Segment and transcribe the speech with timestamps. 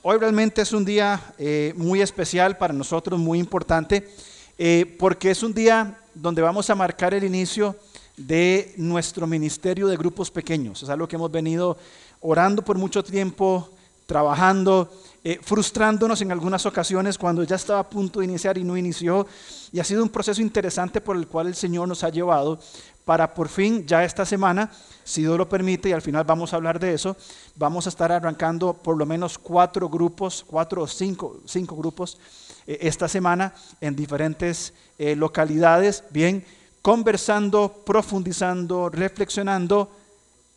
[0.00, 4.08] Hoy realmente es un día eh, muy especial para nosotros, muy importante,
[4.56, 7.74] eh, porque es un día donde vamos a marcar el inicio
[8.16, 10.84] de nuestro ministerio de grupos pequeños.
[10.84, 11.76] Es algo que hemos venido
[12.20, 13.70] orando por mucho tiempo,
[14.06, 14.88] trabajando,
[15.24, 19.26] eh, frustrándonos en algunas ocasiones cuando ya estaba a punto de iniciar y no inició.
[19.72, 22.60] Y ha sido un proceso interesante por el cual el Señor nos ha llevado
[23.08, 24.70] para por fin, ya esta semana,
[25.02, 27.16] si Dios lo permite, y al final vamos a hablar de eso,
[27.56, 32.18] vamos a estar arrancando por lo menos cuatro grupos, cuatro o cinco, cinco grupos
[32.66, 36.44] eh, esta semana en diferentes eh, localidades, bien,
[36.82, 39.90] conversando, profundizando, reflexionando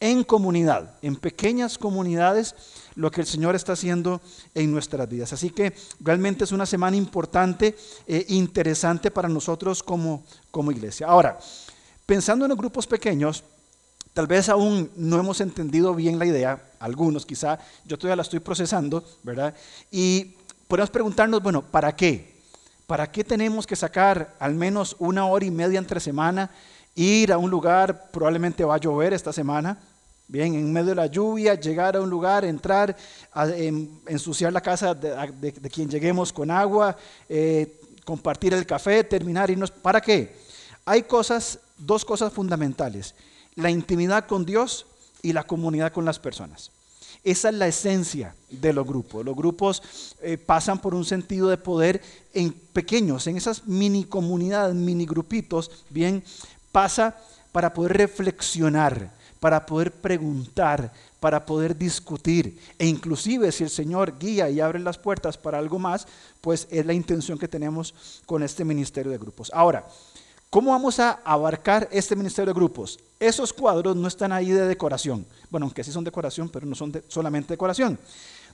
[0.01, 2.53] en comunidad, en pequeñas comunidades,
[2.95, 4.19] lo que el Señor está haciendo
[4.53, 5.31] en nuestras vidas.
[5.31, 11.07] Así que realmente es una semana importante, e interesante para nosotros como, como iglesia.
[11.07, 11.39] Ahora,
[12.11, 13.41] Pensando en los grupos pequeños,
[14.13, 18.41] tal vez aún no hemos entendido bien la idea, algunos quizá, yo todavía la estoy
[18.41, 19.55] procesando, ¿verdad?
[19.89, 20.35] Y
[20.67, 22.35] podemos preguntarnos, bueno, ¿para qué?
[22.85, 26.51] ¿Para qué tenemos que sacar al menos una hora y media entre semana,
[26.95, 29.79] ir a un lugar, probablemente va a llover esta semana,
[30.27, 32.93] Bien, en medio de la lluvia, llegar a un lugar, entrar,
[34.05, 36.97] ensuciar la casa de, quien lleguemos con agua,
[37.29, 39.71] eh, compartir el café, terminar, irnos.
[39.71, 40.35] ¿Para qué?
[40.85, 43.15] Hay cosas dos cosas fundamentales,
[43.55, 44.85] la intimidad con Dios
[45.21, 46.71] y la comunidad con las personas.
[47.23, 49.23] Esa es la esencia de los grupos.
[49.23, 49.83] Los grupos
[50.21, 52.01] eh, pasan por un sentido de poder
[52.33, 56.23] en pequeños, en esas mini comunidades, mini grupitos, bien,
[56.71, 57.15] pasa
[57.51, 62.59] para poder reflexionar, para poder preguntar, para poder discutir.
[62.79, 66.07] E inclusive si el Señor guía y abre las puertas para algo más,
[66.41, 67.93] pues es la intención que tenemos
[68.25, 69.51] con este ministerio de grupos.
[69.53, 69.85] Ahora,
[70.51, 72.99] ¿Cómo vamos a abarcar este ministerio de grupos?
[73.21, 75.25] Esos cuadros no están ahí de decoración.
[75.49, 77.97] Bueno, aunque sí son decoración, pero no son solamente decoración.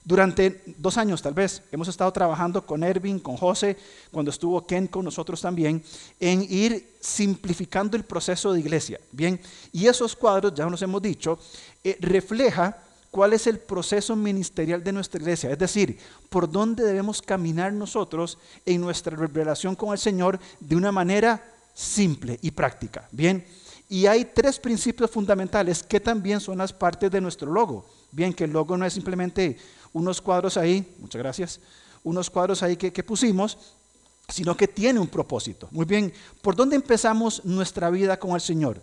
[0.04, 3.76] Durante dos años tal vez hemos estado trabajando con Ervin, con José,
[4.12, 5.82] cuando estuvo Ken con nosotros también,
[6.20, 9.00] en ir simplificando el proceso de iglesia.
[9.10, 9.40] Bien,
[9.72, 11.36] y esos cuadros, ya nos hemos dicho,
[11.82, 12.78] eh, refleja
[13.10, 15.98] cuál es el proceso ministerial de nuestra iglesia, es decir,
[16.30, 22.40] por dónde debemos caminar nosotros en nuestra relación con el Señor de una manera simple
[22.42, 23.08] y práctica.
[23.12, 23.46] Bien,
[23.88, 27.86] y hay tres principios fundamentales que también son las partes de nuestro logo.
[28.10, 29.56] Bien, que el logo no es simplemente
[29.92, 31.60] unos cuadros ahí, muchas gracias,
[32.02, 33.56] unos cuadros ahí que, que pusimos,
[34.28, 35.68] sino que tiene un propósito.
[35.70, 36.12] Muy bien,
[36.42, 38.82] ¿por dónde empezamos nuestra vida con el Señor?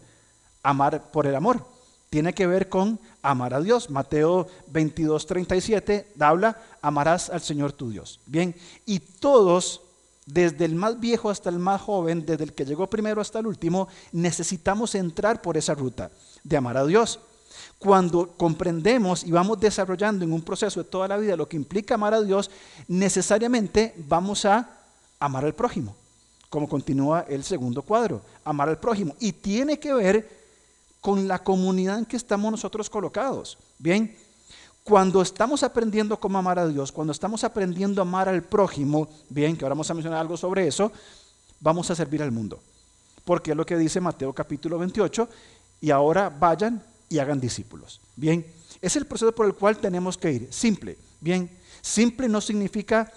[0.63, 1.67] Amar por el amor.
[2.09, 3.89] Tiene que ver con amar a Dios.
[3.89, 8.21] Mateo 22, 37 habla, amarás al Señor tu Dios.
[8.25, 9.81] Bien, y todos
[10.25, 13.47] desde el más viejo hasta el más joven, desde el que llegó primero hasta el
[13.47, 16.09] último, necesitamos entrar por esa ruta
[16.43, 17.19] de amar a Dios.
[17.77, 21.95] Cuando comprendemos y vamos desarrollando en un proceso de toda la vida lo que implica
[21.95, 22.49] amar a Dios,
[22.87, 24.69] necesariamente vamos a
[25.19, 25.95] amar al prójimo,
[26.49, 29.15] como continúa el segundo cuadro, amar al prójimo.
[29.19, 30.45] Y tiene que ver
[31.01, 33.59] con la comunidad en que estamos nosotros colocados.
[33.77, 34.17] Bien,
[34.85, 39.57] cuando estamos aprendiendo cómo amar a Dios, cuando estamos aprendiendo a amar al prójimo, bien,
[39.57, 40.91] que ahora vamos a mencionar algo sobre eso,
[41.59, 42.61] vamos a servir al mundo.
[43.23, 45.27] Porque es lo que dice Mateo capítulo 28,
[45.81, 47.99] y ahora vayan y hagan discípulos.
[48.15, 48.45] Bien,
[48.79, 50.47] es el proceso por el cual tenemos que ir.
[50.51, 51.49] Simple, bien.
[51.81, 53.11] Simple no significa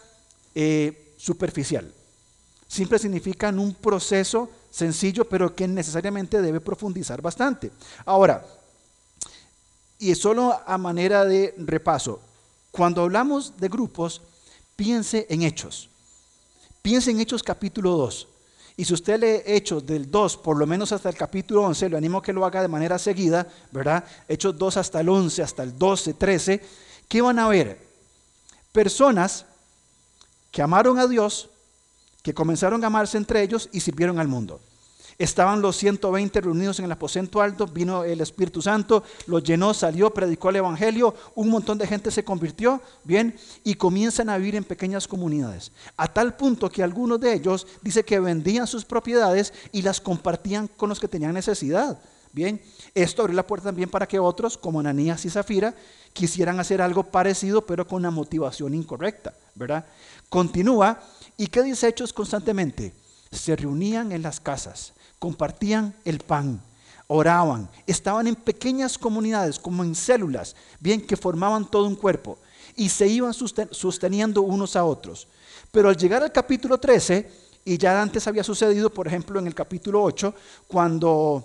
[0.54, 1.92] eh, superficial.
[2.66, 7.70] Simple significa en un proceso sencillo, pero que necesariamente debe profundizar bastante.
[8.06, 8.42] Ahora,
[9.98, 12.20] y solo a manera de repaso,
[12.70, 14.22] cuando hablamos de grupos,
[14.76, 15.88] piense en Hechos.
[16.82, 18.28] Piense en Hechos capítulo 2.
[18.76, 21.96] Y si usted lee Hechos del 2, por lo menos hasta el capítulo 11, lo
[21.96, 24.04] animo a que lo haga de manera seguida, ¿verdad?
[24.28, 26.62] Hechos 2 hasta el 11, hasta el 12, 13,
[27.08, 27.84] ¿qué van a ver?
[28.70, 29.46] Personas
[30.52, 31.50] que amaron a Dios,
[32.22, 34.60] que comenzaron a amarse entre ellos y sirvieron al mundo.
[35.18, 40.14] Estaban los 120 reunidos en el aposento alto, vino el Espíritu Santo, los llenó, salió,
[40.14, 44.62] predicó el Evangelio, un montón de gente se convirtió, bien, y comienzan a vivir en
[44.62, 45.72] pequeñas comunidades.
[45.96, 50.68] A tal punto que algunos de ellos dice que vendían sus propiedades y las compartían
[50.68, 51.98] con los que tenían necesidad.
[52.32, 52.62] Bien,
[52.94, 55.74] esto abrió la puerta también para que otros, como Ananías y Zafira,
[56.12, 59.84] quisieran hacer algo parecido, pero con una motivación incorrecta, ¿verdad?
[60.28, 61.00] Continúa,
[61.36, 62.94] ¿y qué dice Hechos constantemente?
[63.32, 66.60] Se reunían en las casas compartían el pan,
[67.06, 72.38] oraban, estaban en pequeñas comunidades, como en células, bien que formaban todo un cuerpo,
[72.76, 75.26] y se iban sosteniendo unos a otros.
[75.72, 77.30] Pero al llegar al capítulo 13,
[77.64, 80.34] y ya antes había sucedido, por ejemplo, en el capítulo 8,
[80.66, 81.44] cuando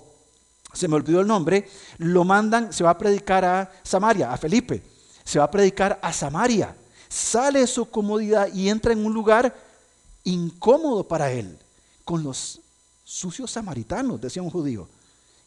[0.71, 1.67] se me olvidó el nombre,
[1.97, 4.83] lo mandan, se va a predicar a Samaria, a Felipe,
[5.23, 6.75] se va a predicar a Samaria.
[7.09, 9.55] sale de su comodidad y entra en un lugar
[10.23, 11.59] incómodo para él,
[12.03, 12.59] con los
[13.13, 14.87] sucios samaritanos, decía un judío.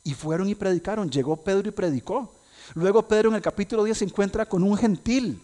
[0.04, 1.10] Y fueron y predicaron.
[1.10, 2.32] Llegó Pedro y predicó.
[2.74, 5.40] Luego Pedro en el capítulo 10 se encuentra con un gentil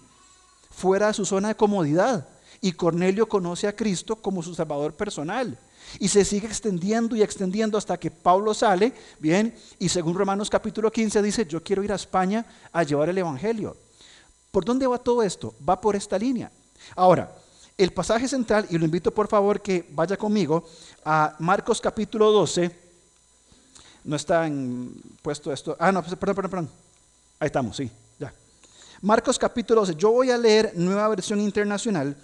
[0.70, 2.28] fuera de su zona de comodidad.
[2.60, 5.58] Y Cornelio conoce a Cristo como su salvador personal.
[5.98, 10.92] Y se sigue extendiendo y extendiendo hasta que Pablo sale, bien, y según Romanos capítulo
[10.92, 13.76] 15 dice, yo quiero ir a España a llevar el Evangelio.
[14.52, 15.54] ¿Por dónde va todo esto?
[15.68, 16.52] Va por esta línea.
[16.94, 17.34] Ahora,
[17.78, 20.64] el pasaje central, y lo invito por favor que vaya conmigo
[21.04, 22.70] a Marcos capítulo 12.
[24.04, 24.50] No está
[25.22, 25.76] puesto esto.
[25.78, 26.70] Ah, no, perdón, perdón, perdón.
[27.38, 28.32] Ahí estamos, sí, ya.
[29.00, 29.94] Marcos capítulo 12.
[29.96, 32.16] Yo voy a leer nueva versión internacional.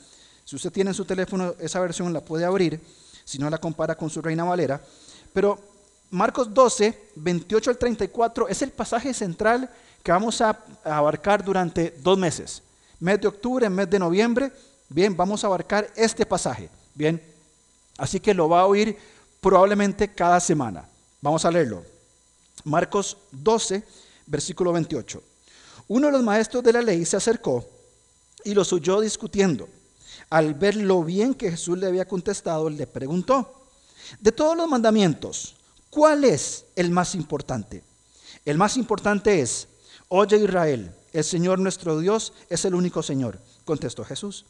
[0.45, 2.81] Si usted tiene en su teléfono esa versión, la puede abrir.
[3.25, 4.81] Si no, la compara con su Reina Valera.
[5.33, 5.59] Pero
[6.11, 9.71] Marcos 12, 28 al 34 es el pasaje central
[10.03, 12.63] que vamos a abarcar durante dos meses.
[13.01, 14.53] Mes de octubre, mes de noviembre
[14.89, 16.71] Bien, vamos a abarcar este pasaje.
[16.95, 17.23] Bien,
[17.99, 18.97] así que lo va a oír
[19.41, 20.89] probablemente cada semana.
[21.21, 21.85] Vamos a leerlo.
[22.65, 23.83] Marcos 12,
[24.27, 25.23] versículo 28.
[25.89, 27.69] Uno de los maestros de la ley se acercó
[28.45, 29.69] y los oyó discutiendo.
[30.31, 33.67] Al ver lo bien que Jesús le había contestado, le preguntó,
[34.21, 35.55] de todos los mandamientos,
[35.91, 37.83] ¿cuál es el más importante?
[38.45, 39.69] El más importante es,
[40.09, 44.45] oye Israel, el Señor nuestro Dios es el único Señor, contestó Jesús.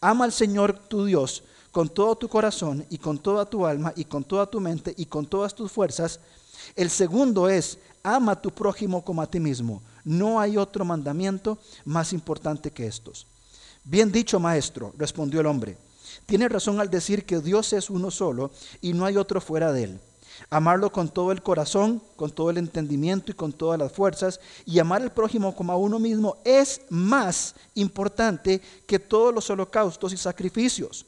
[0.00, 1.42] Ama al Señor tu Dios
[1.72, 5.06] con todo tu corazón y con toda tu alma y con toda tu mente y
[5.06, 6.20] con todas tus fuerzas.
[6.74, 9.82] El segundo es, ama a tu prójimo como a ti mismo.
[10.04, 13.26] No hay otro mandamiento más importante que estos.
[13.84, 15.76] Bien dicho, maestro, respondió el hombre.
[16.26, 18.50] Tiene razón al decir que Dios es uno solo
[18.80, 20.00] y no hay otro fuera de él.
[20.50, 24.40] Amarlo con todo el corazón, con todo el entendimiento y con todas las fuerzas.
[24.64, 30.12] Y amar al prójimo como a uno mismo es más importante que todos los holocaustos
[30.12, 31.06] y sacrificios.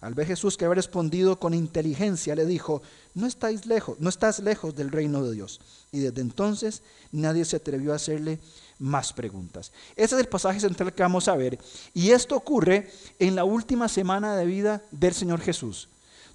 [0.00, 2.82] Al ver Jesús que había respondido con inteligencia, le dijo,
[3.14, 5.60] no estáis lejos, no estás lejos del reino de Dios.
[5.92, 6.82] Y desde entonces
[7.12, 8.40] nadie se atrevió a hacerle
[8.80, 9.70] más preguntas.
[9.94, 11.56] Ese es el pasaje central que vamos a ver.
[11.94, 15.88] Y esto ocurre en la última semana de vida del Señor Jesús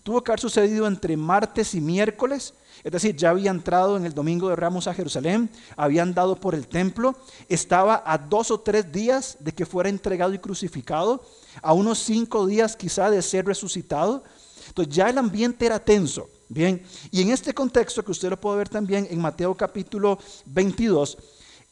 [0.08, 4.14] tuvo que haber sucedido entre martes y miércoles, es decir, ya había entrado en el
[4.14, 7.14] domingo de Ramos a Jerusalén, había andado por el templo,
[7.50, 11.26] estaba a dos o tres días de que fuera entregado y crucificado,
[11.62, 14.24] a unos cinco días quizá de ser resucitado.
[14.70, 16.30] Entonces ya el ambiente era tenso.
[16.48, 16.82] Bien,
[17.12, 21.18] y en este contexto que usted lo puede ver también en Mateo capítulo 22,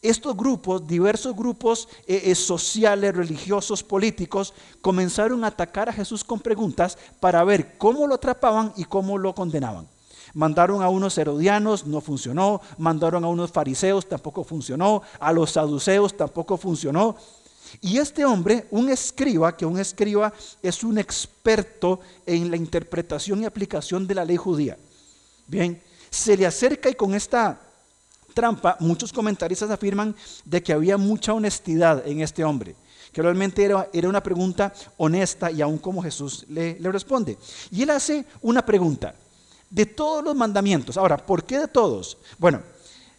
[0.09, 6.39] estos grupos, diversos grupos eh, eh, sociales, religiosos, políticos, comenzaron a atacar a Jesús con
[6.39, 9.87] preguntas para ver cómo lo atrapaban y cómo lo condenaban.
[10.35, 12.59] Mandaron a unos herodianos, no funcionó.
[12.77, 15.01] Mandaron a unos fariseos, tampoco funcionó.
[15.19, 17.15] A los saduceos tampoco funcionó.
[17.81, 23.45] Y este hombre, un escriba, que un escriba es un experto en la interpretación y
[23.45, 24.77] aplicación de la ley judía.
[25.47, 27.59] Bien, se le acerca y con esta
[28.35, 32.75] trampa, muchos comentaristas afirman de que había mucha honestidad en este hombre,
[33.11, 37.39] que realmente era, una pregunta honesta y aún como Jesús le, le responde.
[37.71, 39.15] Y él hace una pregunta,
[39.69, 42.17] de todos los mandamientos, ahora, ¿por qué de todos?
[42.37, 42.61] Bueno,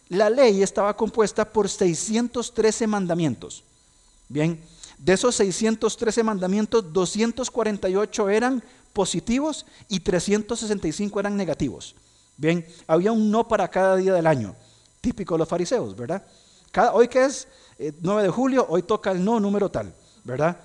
[0.09, 3.63] la ley estaba compuesta por 613 mandamientos.
[4.29, 4.61] Bien,
[4.97, 8.63] de esos 613 mandamientos, 248 eran
[8.93, 11.95] positivos y 365 eran negativos.
[12.37, 14.55] Bien, había un no para cada día del año
[15.01, 16.25] típico de los fariseos, ¿verdad?
[16.93, 17.47] Hoy que es
[18.01, 20.57] 9 eh, de julio, hoy toca el no número tal, ¿verdad?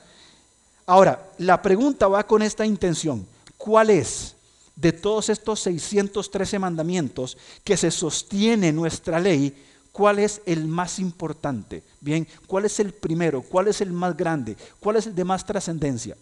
[0.87, 3.27] Ahora, la pregunta va con esta intención.
[3.57, 4.35] ¿Cuál es
[4.75, 9.57] de todos estos 613 mandamientos que se sostiene nuestra ley?
[9.93, 11.85] ¿Cuál es el más importante?
[12.01, 13.43] Bien, ¿cuál es el primero?
[13.43, 14.57] ¿Cuál es el más grande?
[14.81, 16.17] ¿Cuál es el de más trascendencia?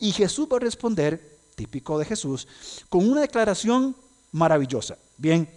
[0.00, 2.48] Y Jesús va a responder, típico de Jesús,
[2.88, 3.94] con una declaración
[4.32, 4.96] maravillosa.
[5.18, 5.48] Bien,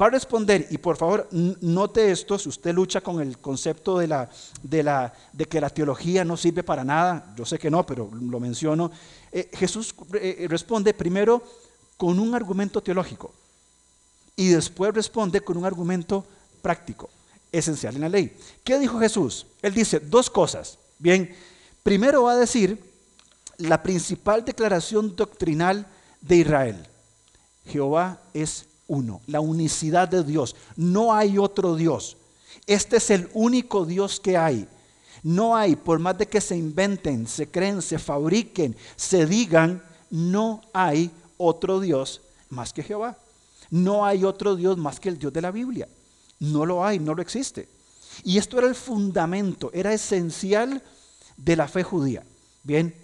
[0.00, 4.06] va a responder, y por favor note esto, si usted lucha con el concepto de,
[4.06, 4.30] la,
[4.62, 8.10] de, la, de que la teología no sirve para nada, yo sé que no, pero
[8.12, 8.90] lo menciono,
[9.32, 11.42] eh, Jesús eh, responde primero
[11.96, 13.32] con un argumento teológico
[14.36, 16.24] y después responde con un argumento
[16.62, 17.10] práctico,
[17.50, 18.36] esencial en la ley.
[18.62, 19.46] ¿Qué dijo Jesús?
[19.62, 20.78] Él dice dos cosas.
[20.98, 21.34] Bien,
[21.82, 22.80] primero va a decir
[23.56, 25.88] la principal declaración doctrinal
[26.20, 26.86] de Israel.
[27.66, 30.56] Jehová es uno, la unicidad de Dios.
[30.76, 32.16] No hay otro Dios.
[32.66, 34.66] Este es el único Dios que hay.
[35.22, 40.62] No hay, por más de que se inventen, se creen, se fabriquen, se digan, no
[40.72, 43.16] hay otro Dios más que Jehová.
[43.70, 45.88] No hay otro Dios más que el Dios de la Biblia.
[46.40, 47.68] No lo hay, no lo existe.
[48.24, 50.82] Y esto era el fundamento, era esencial
[51.36, 52.24] de la fe judía.
[52.62, 52.94] Bien,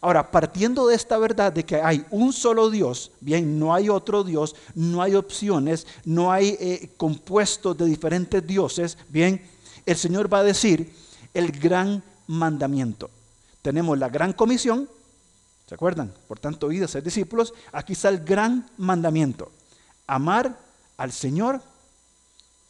[0.00, 4.24] Ahora, partiendo de esta verdad de que hay un solo Dios, bien, no hay otro
[4.24, 9.42] Dios, no hay opciones, no hay eh, compuestos de diferentes dioses, bien,
[9.84, 10.94] el Señor va a decir
[11.34, 13.10] el gran mandamiento.
[13.62, 14.88] Tenemos la gran comisión,
[15.66, 16.14] ¿se acuerdan?
[16.28, 17.52] Por tanto, id a ser discípulos.
[17.72, 19.50] Aquí está el gran mandamiento,
[20.06, 20.58] amar
[20.96, 21.60] al Señor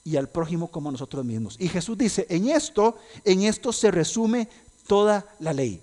[0.02, 1.56] y al prójimo como nosotros mismos.
[1.60, 4.48] Y Jesús dice, en esto, en esto se resume
[4.88, 5.80] toda la ley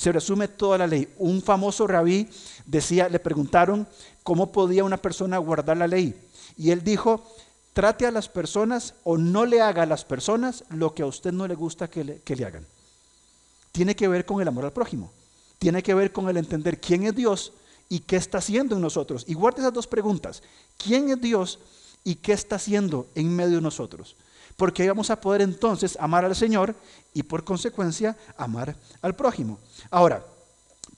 [0.00, 1.12] se resume toda la ley.
[1.18, 2.26] Un famoso rabí
[2.64, 3.86] decía, le preguntaron
[4.22, 6.18] cómo podía una persona guardar la ley.
[6.56, 7.22] Y él dijo,
[7.74, 11.32] trate a las personas o no le haga a las personas lo que a usted
[11.32, 12.66] no le gusta que le, que le hagan.
[13.72, 15.12] Tiene que ver con el amor al prójimo.
[15.58, 17.52] Tiene que ver con el entender quién es Dios
[17.90, 19.26] y qué está haciendo en nosotros.
[19.28, 20.42] Y guarde esas dos preguntas.
[20.82, 21.58] ¿Quién es Dios
[22.04, 24.16] y qué está haciendo en medio de nosotros?
[24.60, 26.74] Porque ahí vamos a poder entonces amar al Señor
[27.14, 29.58] y por consecuencia amar al prójimo.
[29.90, 30.22] Ahora,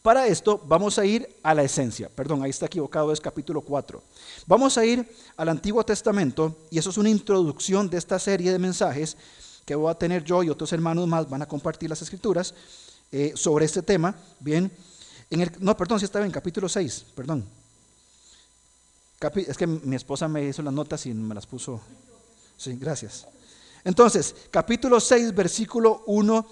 [0.03, 2.09] para esto vamos a ir a la esencia.
[2.09, 4.03] Perdón, ahí está equivocado, es capítulo 4.
[4.49, 8.59] Vamos a ir al Antiguo Testamento y eso es una introducción de esta serie de
[8.59, 9.17] mensajes
[9.65, 12.55] que voy a tener yo y otros hermanos más van a compartir las escrituras
[13.13, 14.13] eh, sobre este tema.
[14.41, 14.73] Bien,
[15.61, 17.45] no, perdón, si estaba en capítulo 6, perdón.
[19.37, 21.81] es que mi esposa me hizo las notas y me las puso.
[22.57, 23.29] Sí, gracias.
[23.85, 26.47] Entonces, capítulo 6, versículo 1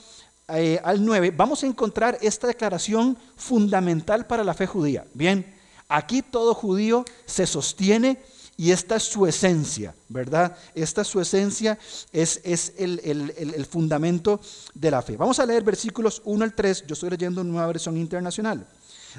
[0.48, 5.04] eh, al 9, vamos a encontrar esta declaración fundamental para la fe judía.
[5.14, 5.54] Bien,
[5.88, 8.18] aquí todo judío se sostiene
[8.56, 10.56] y esta es su esencia, ¿verdad?
[10.74, 11.78] Esta es su esencia,
[12.12, 14.40] es, es el, el, fundamento
[14.74, 15.16] de la fe.
[15.16, 18.66] Vamos a leer versículos 1 al 3, yo estoy leyendo una nueva versión internacional.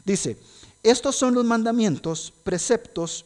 [0.06, 0.38] Dice,
[0.84, 3.26] estos son los mandamientos, preceptos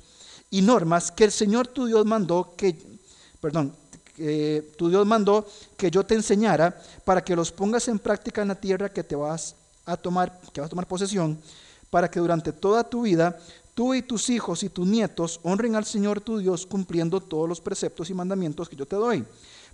[0.50, 2.78] y normas que el Señor tu Dios mandó que,
[3.42, 3.76] perdón,
[4.78, 5.46] tu Dios mandó
[5.78, 9.16] que yo te enseñara para que los pongas en práctica en la tierra que te
[9.16, 9.56] vas
[9.86, 11.40] a tomar, que vas a tomar posesión,
[11.90, 13.38] para que durante toda tu vida
[13.74, 17.62] tú y tus hijos y tus nietos honren al Señor tu Dios cumpliendo todos los
[17.62, 19.26] preceptos y mandamientos que yo te doy,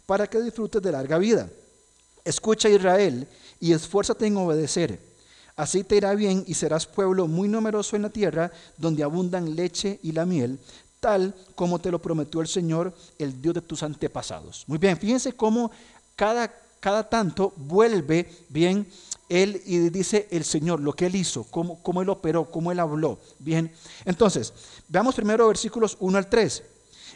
[0.05, 1.50] para que disfrutes de larga vida.
[2.25, 3.27] Escucha Israel
[3.60, 5.00] y esfuérzate en obedecer.
[5.55, 10.00] Así te irá bien y serás pueblo muy numeroso en la tierra, donde abundan leche
[10.01, 10.60] y la miel,
[11.01, 14.63] tal como te lo prometió el Señor, el Dios de tus antepasados.
[14.67, 15.72] Muy bien, fíjense cómo
[16.15, 18.88] cada, cada tanto vuelve bien
[19.27, 22.79] él y dice el Señor, lo que él hizo, cómo, cómo él operó, cómo él
[22.79, 23.17] habló.
[23.39, 23.72] Bien,
[24.05, 24.53] entonces,
[24.88, 26.63] veamos primero versículos 1 al 3.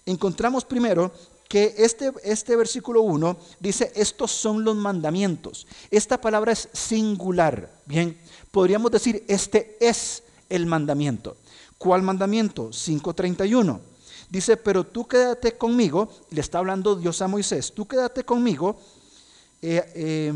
[0.05, 1.11] Encontramos primero
[1.47, 5.67] que este, este versículo 1 dice, estos son los mandamientos.
[5.91, 7.69] Esta palabra es singular.
[7.85, 8.17] Bien,
[8.51, 11.37] podríamos decir, este es el mandamiento.
[11.85, 12.69] ¿Cuál mandamiento?
[12.69, 13.79] 5.31.
[14.27, 18.79] Dice, pero tú quédate conmigo, le está hablando Dios a Moisés, tú quédate conmigo,
[19.61, 20.33] eh, eh,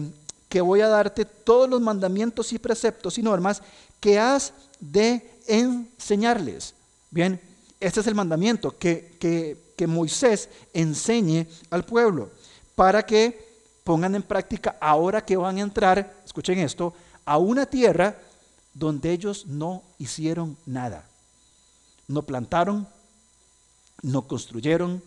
[0.48, 3.64] que voy a darte todos los mandamientos y preceptos y normas
[4.00, 6.76] que has de enseñarles.
[7.10, 7.42] Bien,
[7.80, 12.30] este es el mandamiento, que, que, que Moisés enseñe al pueblo,
[12.76, 16.94] para que pongan en práctica ahora que van a entrar, escuchen esto,
[17.26, 18.20] a una tierra
[18.72, 21.09] donde ellos no hicieron nada.
[22.10, 22.88] No plantaron,
[24.02, 25.04] no construyeron,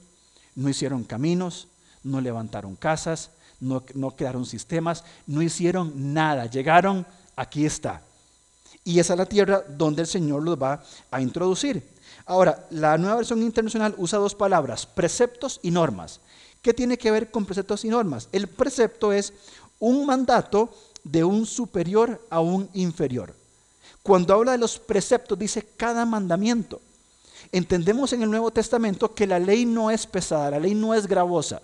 [0.54, 1.66] no hicieron caminos,
[2.04, 6.46] no levantaron casas, no, no crearon sistemas, no hicieron nada.
[6.46, 7.04] Llegaron,
[7.34, 8.02] aquí está.
[8.84, 10.80] Y esa es la tierra donde el Señor los va
[11.10, 11.82] a introducir.
[12.24, 16.20] Ahora, la nueva versión internacional usa dos palabras, preceptos y normas.
[16.62, 18.28] ¿Qué tiene que ver con preceptos y normas?
[18.30, 19.32] El precepto es
[19.80, 23.34] un mandato de un superior a un inferior.
[24.04, 26.80] Cuando habla de los preceptos, dice cada mandamiento
[27.50, 31.06] entendemos en el Nuevo Testamento que la ley no es pesada, la ley no es
[31.06, 31.60] gravosa.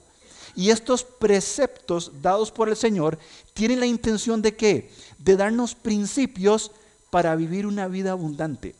[0.57, 3.19] Y estos preceptos dados por el Señor
[3.55, 4.91] tienen la intención de qué?
[5.19, 6.73] De darnos principios
[7.11, 8.75] para vivir una vida abundante.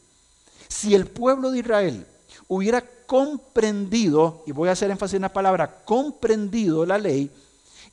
[0.69, 2.07] Si el pueblo de Israel
[2.49, 7.31] hubiera comprendido, y voy a hacer énfasis en la palabra, comprendido la ley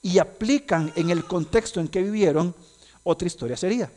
[0.01, 2.53] y aplican en el contexto en que vivieron,
[3.03, 3.91] otra historia sería.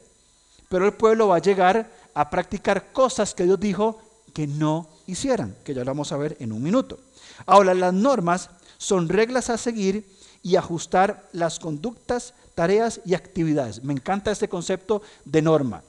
[0.69, 4.00] Pero el pueblo va a llegar a practicar cosas que Dios dijo
[4.35, 7.00] que no hicieran, que ya lo vamos a ver en un minuto.
[7.47, 10.07] Ahora, las normas son reglas a seguir
[10.43, 13.83] y ajustar las conductas, tareas y actividades.
[13.83, 15.83] Me encanta este concepto de norma.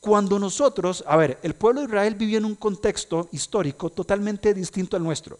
[0.00, 4.96] Cuando nosotros, a ver, el pueblo de Israel vivía en un contexto histórico totalmente distinto
[4.96, 5.38] al nuestro.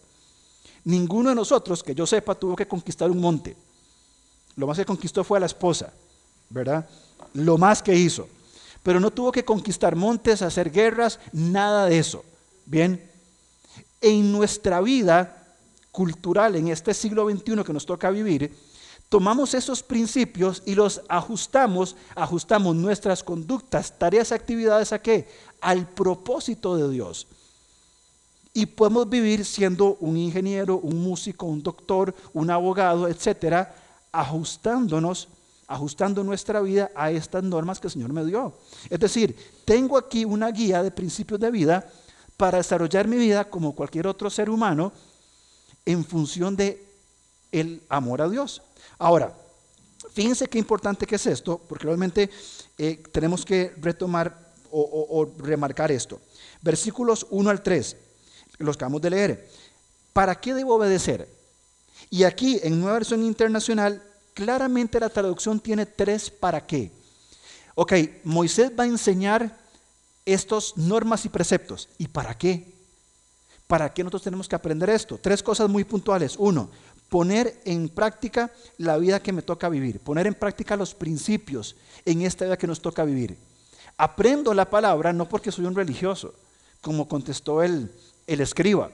[0.83, 3.55] Ninguno de nosotros, que yo sepa, tuvo que conquistar un monte.
[4.55, 5.91] Lo más que conquistó fue a la esposa,
[6.49, 6.87] ¿verdad?
[7.33, 8.27] Lo más que hizo.
[8.83, 12.23] Pero no tuvo que conquistar montes, hacer guerras, nada de eso.
[12.65, 13.11] Bien,
[14.01, 15.45] en nuestra vida
[15.91, 18.55] cultural, en este siglo XXI que nos toca vivir,
[19.07, 25.27] tomamos esos principios y los ajustamos, ajustamos nuestras conductas, tareas, actividades a qué?
[25.61, 27.27] Al propósito de Dios.
[28.51, 33.75] Y podemos vivir siendo un ingeniero, un músico, un doctor, un abogado, etcétera,
[34.11, 35.27] ajustándonos,
[35.67, 38.57] ajustando nuestra vida a estas normas que el Señor me dio.
[38.89, 41.91] Es decir, tengo aquí una guía de principios de vida
[42.37, 44.91] para desarrollar mi vida como cualquier otro ser humano
[45.85, 46.85] en función de
[47.51, 48.61] el amor a Dios.
[48.97, 49.35] Ahora,
[50.13, 52.29] fíjense qué importante que es esto, porque realmente
[52.77, 56.19] eh, tenemos que retomar o, o remarcar esto.
[56.61, 57.97] Versículos 1 al 3
[58.59, 59.49] los acabamos de leer.
[60.13, 61.27] ¿Para qué debo obedecer?
[62.09, 64.01] Y aquí en Nueva Versión Internacional,
[64.33, 66.91] claramente la traducción tiene tres para qué.
[67.75, 69.57] Ok, Moisés va a enseñar
[70.25, 71.89] estos normas y preceptos.
[71.97, 72.73] ¿Y para qué?
[73.67, 75.19] ¿Para qué nosotros tenemos que aprender esto?
[75.21, 76.35] Tres cosas muy puntuales.
[76.37, 76.69] Uno,
[77.09, 82.21] poner en práctica la vida que me toca vivir, poner en práctica los principios en
[82.21, 83.37] esta vida que nos toca vivir.
[83.97, 86.33] Aprendo la palabra no porque soy un religioso,
[86.81, 87.91] como contestó el,
[88.27, 88.91] el escriba.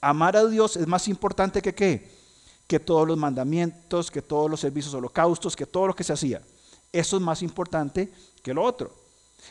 [0.00, 2.10] Amar a Dios es más importante que qué?
[2.66, 6.40] Que todos los mandamientos, que todos los servicios holocaustos, que todo lo que se hacía.
[6.92, 8.10] Eso es más importante
[8.42, 8.99] que lo otro.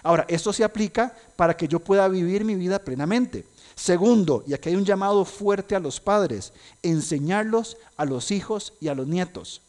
[0.04, 3.46] Ahora, esto se aplica para que yo pueda vivir mi vida plenamente.
[3.76, 6.54] Segundo, y aquí hay un llamado fuerte a los padres,
[6.84, 9.62] enseñarlos a los hijos y a los nietos.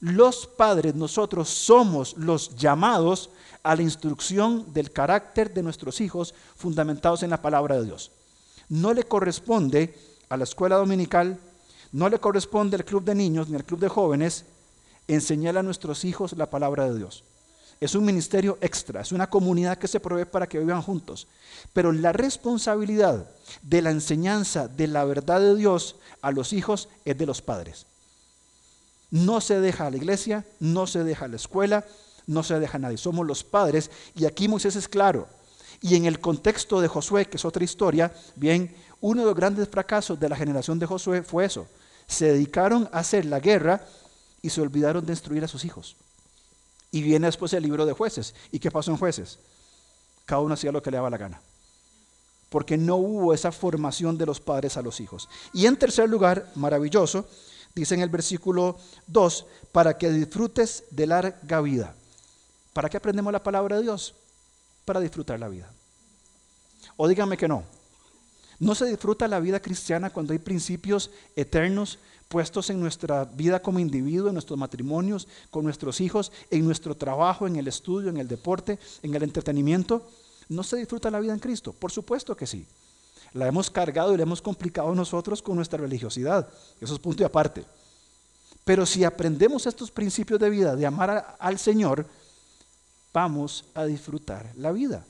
[0.00, 3.30] Los padres, nosotros somos los llamados
[3.62, 8.10] a la instrucción del carácter de nuestros hijos fundamentados en la palabra de Dios
[8.70, 9.94] no le corresponde
[10.30, 11.38] a la escuela dominical,
[11.92, 14.46] no le corresponde al club de niños ni al club de jóvenes
[15.08, 17.24] enseñar a nuestros hijos la palabra de Dios.
[17.80, 21.26] Es un ministerio extra, es una comunidad que se provee para que vivan juntos.
[21.72, 23.30] Pero la responsabilidad
[23.62, 27.86] de la enseñanza de la verdad de Dios a los hijos es de los padres.
[29.10, 31.86] No se deja a la iglesia, no se deja a la escuela,
[32.26, 32.98] no se deja a nadie.
[32.98, 35.26] Somos los padres y aquí Moisés es claro.
[35.80, 39.68] Y en el contexto de Josué, que es otra historia, bien, uno de los grandes
[39.68, 41.66] fracasos de la generación de Josué fue eso.
[42.06, 43.86] Se dedicaron a hacer la guerra
[44.42, 45.96] y se olvidaron de instruir a sus hijos.
[46.90, 48.34] Y viene después el libro de jueces.
[48.50, 49.38] ¿Y qué pasó en jueces?
[50.26, 51.40] Cada uno hacía lo que le daba la gana.
[52.48, 55.28] Porque no hubo esa formación de los padres a los hijos.
[55.52, 57.26] Y en tercer lugar, maravilloso,
[57.74, 58.76] dice en el versículo
[59.06, 61.94] 2, para que disfrutes de larga vida.
[62.72, 64.14] ¿Para qué aprendemos la palabra de Dios?
[64.90, 65.72] para disfrutar la vida.
[66.96, 67.62] O díganme que no.
[68.58, 73.80] No se disfruta la vida cristiana cuando hay principios eternos puestos en nuestra vida como
[73.80, 78.28] individuo, en nuestros matrimonios, con nuestros hijos, en nuestro trabajo, en el estudio, en el
[78.28, 80.06] deporte, en el entretenimiento.
[80.48, 81.72] ¿No se disfruta la vida en Cristo?
[81.72, 82.64] Por supuesto que sí.
[83.32, 86.48] La hemos cargado y la hemos complicado nosotros con nuestra religiosidad.
[86.80, 87.64] Eso es punto y aparte.
[88.64, 92.06] Pero si aprendemos estos principios de vida, de amar al Señor,
[93.12, 95.04] vamos a disfrutar la vida.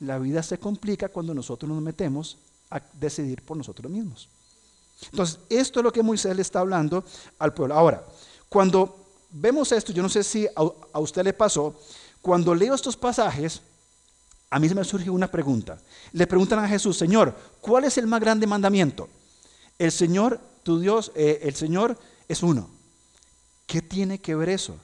[0.00, 2.38] La vida se complica cuando nosotros nos metemos
[2.70, 4.30] a decidir por nosotros mismos.
[5.10, 7.04] Entonces, esto es lo que Moisés le está hablando
[7.38, 7.74] al pueblo.
[7.74, 8.04] Ahora,
[8.48, 11.74] cuando vemos esto, yo no sé si a, usted le pasó,
[12.20, 13.60] cuando leo estos pasajes,
[14.50, 15.78] a mí se me surge una pregunta.
[16.12, 19.08] Le preguntan a Jesús, Señor, ¿cuál es el más grande mandamiento?
[19.78, 22.68] El Señor, tu Dios, eh, el Señor es uno.
[23.66, 24.76] ¿Qué tiene que ver eso?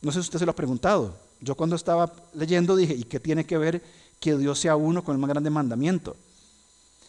[0.00, 1.14] No sé si usted se lo ha preguntado.
[1.40, 3.82] Yo cuando estaba leyendo dije, ¿y qué tiene que ver
[4.18, 6.16] que Dios sea uno con el más grande mandamiento?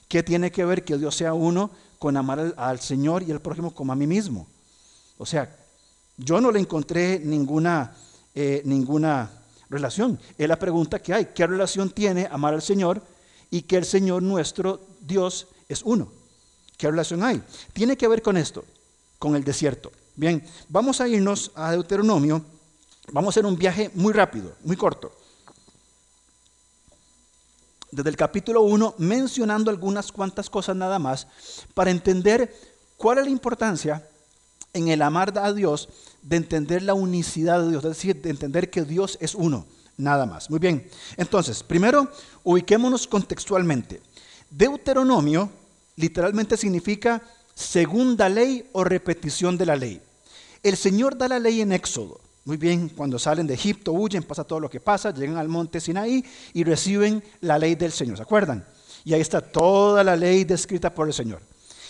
[0.10, 3.74] ¿Qué tiene que ver que Dios sea uno con amar al, Señor y al prójimo
[3.74, 4.48] como a mí mismo?
[5.18, 5.56] O sea,
[6.18, 7.96] yo no le encontré ninguna,
[8.34, 9.30] eh, ninguna
[9.70, 10.20] relación.
[10.38, 11.26] Es la pregunta que hay.
[11.34, 13.02] ¿Qué relación tiene amar al Señor
[13.50, 16.12] y que el Señor nuestro Dios es uno?
[16.78, 17.42] ¿Qué relación hay?
[17.74, 18.66] Tiene que ver con esto,
[19.20, 19.92] con el desierto.
[20.16, 22.44] Bien, vamos a irnos a Deuteronomio
[23.12, 25.12] Vamos a hacer un viaje muy rápido, muy corto.
[27.96, 31.28] Desde el capítulo 1, mencionando algunas cuantas cosas nada más,
[31.74, 32.54] para entender
[32.98, 34.06] cuál es la importancia
[34.74, 35.88] en el amar a Dios,
[36.22, 40.26] de entender la unicidad de Dios, es decir, de entender que Dios es uno, nada
[40.26, 40.50] más.
[40.50, 42.12] Muy bien, entonces, primero,
[42.44, 44.02] ubiquémonos contextualmente.
[44.50, 45.50] Deuteronomio
[45.96, 47.22] literalmente significa
[47.54, 50.02] segunda ley o repetición de la ley.
[50.64, 52.20] El Señor da la ley en Éxodo.
[52.46, 55.80] Muy bien, cuando salen de Egipto, huyen, pasa todo lo que pasa, llegan al monte
[55.80, 58.64] Sinaí y reciben la ley del Señor, ¿se acuerdan?
[59.04, 61.42] Y ahí está toda la ley descrita por el Señor.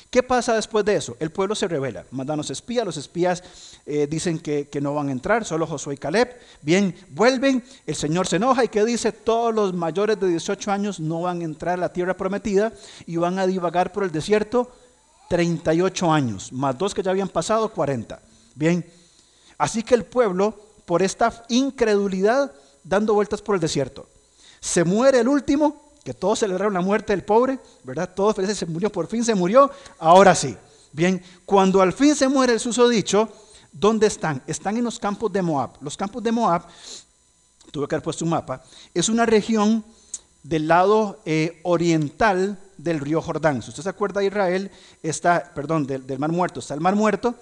[0.09, 1.17] ¿Qué pasa después de eso?
[1.19, 3.43] El pueblo se revela, mandan los espías, los espías
[3.85, 6.37] eh, dicen que, no van a entrar, solo Josué y Caleb.
[6.61, 11.01] Bien, vuelven, el Señor se enoja y que dice, todos los mayores de 18 años
[11.01, 12.71] no van a entrar a la tierra prometida
[13.05, 14.71] y van a divagar por el desierto
[15.27, 18.21] 38 años, más dos que ya habían pasado, 40.
[18.55, 18.85] Bien,
[19.57, 22.51] así que el pueblo, por esta incredulidad,
[22.83, 24.07] dando vueltas por el desierto.
[24.59, 28.13] Se muere el último, que todos celebraron la muerte del pobre, ¿verdad?
[28.15, 30.55] Todos felices, se murió, por fin se murió, ahora sí.
[30.91, 33.27] Bien, cuando al fin se muere el susodicho,
[33.71, 34.41] ¿dónde están?
[34.47, 35.71] Están en los campos de Moab.
[35.81, 36.63] Los campos de Moab,
[37.71, 38.63] tuve que haber puesto un mapa,
[38.93, 39.83] es una región
[40.43, 43.61] del lado eh, oriental del río Jordán.
[43.61, 46.95] Si usted se acuerda de Israel, está, perdón, del, del Mar Muerto, está el Mar
[46.95, 47.35] Muerto,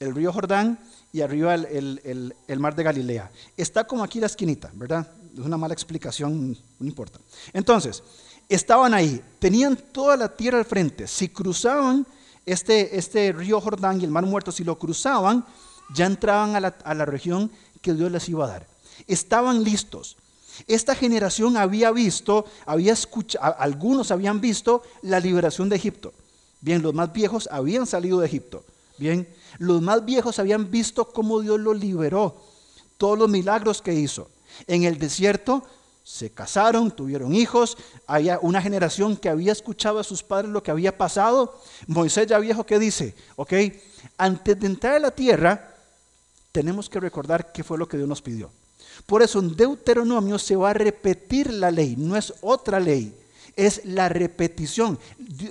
[0.00, 0.78] el río Jordán
[1.12, 3.30] y arriba el, mar de Galilea.
[3.56, 5.10] Está como aquí la esquinita, ¿verdad?
[5.32, 7.18] Es una mala explicación, no importa.
[7.52, 8.02] Entonces,
[8.48, 11.06] estaban ahí, tenían toda la tierra al frente.
[11.06, 12.06] Si cruzaban
[12.44, 15.44] este, este río Jordán y el mar muerto, si lo cruzaban,
[15.94, 18.66] ya entraban a la, a la región que Dios les iba a dar.
[19.06, 20.16] Estaban listos.
[20.66, 26.12] Esta generación había visto, había escuchado, algunos habían visto la liberación de Egipto.
[26.60, 28.64] Bien, los más viejos habían salido de Egipto.
[28.98, 32.36] Bien, los más viejos habían visto cómo Dios los liberó,
[32.96, 34.28] todos los milagros que hizo.
[34.66, 35.62] En el desierto
[36.02, 40.70] se casaron, tuvieron hijos, había una generación que había escuchado a sus padres lo que
[40.70, 41.60] había pasado.
[41.86, 43.52] Moisés ya viejo que dice, ok,
[44.16, 45.74] antes de entrar a la tierra,
[46.50, 48.50] tenemos que recordar qué fue lo que Dios nos pidió.
[49.06, 53.14] Por eso en Deuteronomio se va a repetir la ley, no es otra ley
[53.58, 55.00] es la repetición.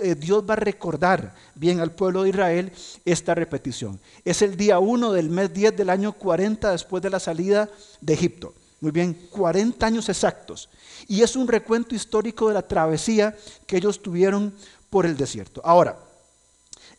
[0.01, 2.71] Eh, Dios va a recordar bien al pueblo de Israel
[3.03, 3.99] esta repetición.
[4.23, 8.13] Es el día 1 del mes 10 del año 40 después de la salida de
[8.13, 8.53] Egipto.
[8.79, 10.69] Muy bien, 40 años exactos.
[11.09, 14.53] Y es un recuento histórico de la travesía que ellos tuvieron
[14.89, 15.59] por el desierto.
[15.65, 15.99] Ahora,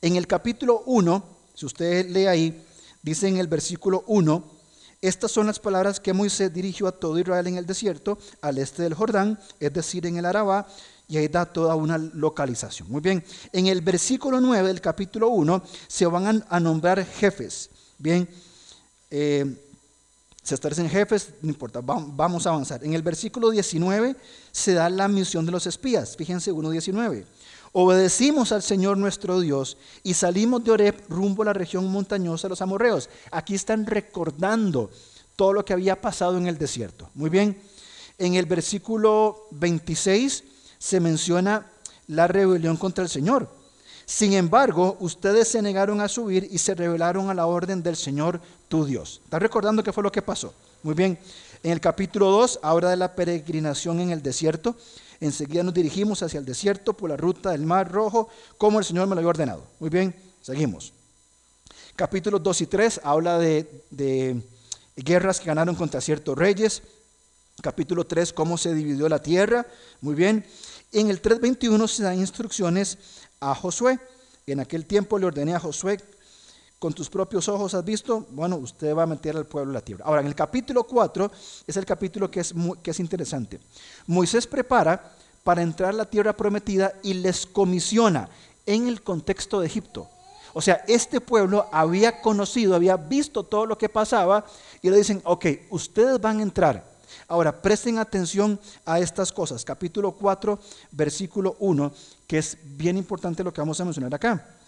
[0.03, 2.65] en el capítulo 1, si usted lee ahí,
[3.03, 4.45] dice en el versículo 1,
[5.01, 8.83] estas son las palabras que Moisés dirigió a todo Israel en el desierto, al este
[8.83, 10.67] del Jordán, es decir, en el Arabá,
[11.09, 12.91] y ahí da toda una localización.
[12.91, 17.71] Muy bien, en el versículo 9 del capítulo 1 se van a, nombrar jefes.
[17.97, 18.29] Bien,
[19.11, 19.65] eh,
[20.43, 22.85] se establecen jefes, no importa, vamos a avanzar.
[22.85, 24.17] En el versículo 19
[24.53, 26.15] se da la misión de los espías.
[26.17, 27.25] Fíjense 1.19.
[27.73, 32.51] Obedecimos al Señor nuestro Dios y salimos de Oreb rumbo a la región montañosa de
[32.51, 33.09] los amorreos.
[33.31, 34.91] Aquí están recordando
[35.37, 37.11] todo lo que había pasado en el desierto.
[37.15, 37.61] Muy bien.
[38.17, 40.45] En el versículo 26
[40.79, 41.67] se menciona
[42.07, 43.49] la rebelión contra el Señor.
[44.07, 48.41] Sin embargo, ustedes se negaron a subir y se rebelaron a la orden del Señor
[48.69, 49.21] tu Dios.
[49.25, 50.55] ¿Estás recordando qué fue lo que pasó?
[50.83, 51.19] Muy bien.
[51.63, 54.77] En el capítulo 2 habla de la peregrinación en el desierto.
[55.21, 59.09] Enseguida nos dirigimos hacia el desierto por la ruta del Mar Rojo, como el Señor
[59.09, 59.65] me lo había ordenado.
[59.81, 60.95] Muy bien, seguimos.
[61.97, 64.43] Capítulos 2 y 3 habla de
[64.97, 66.83] guerras que ganaron contra ciertos reyes.
[67.61, 69.67] Capítulo 3, cómo se dividió la tierra.
[70.01, 70.47] Muy bien.
[70.93, 72.99] En el 3.21 se dan instrucciones
[73.41, 73.99] a Josué.
[74.47, 76.01] En aquel tiempo le ordené a Josué,
[76.79, 80.05] con tus propios ojos has visto, bueno, usted va a meter al pueblo la tierra.
[80.07, 81.33] Ahora, en el capítulo 4
[81.67, 83.59] es el capítulo que es, que es interesante.
[84.07, 88.29] Moisés prepara para entrar a la tierra prometida y les comisiona
[88.67, 90.09] en el contexto de Egipto.
[90.53, 94.47] O sea, este pueblo había conocido, había visto todo lo que pasaba
[94.81, 99.65] y le dicen, ok, ustedes van a entrar Ahora, presten atención a estas cosas.
[99.65, 100.59] Capítulo 4,
[100.93, 101.93] versículo 1,
[102.27, 104.59] que es bien importante lo que vamos a mencionar acá.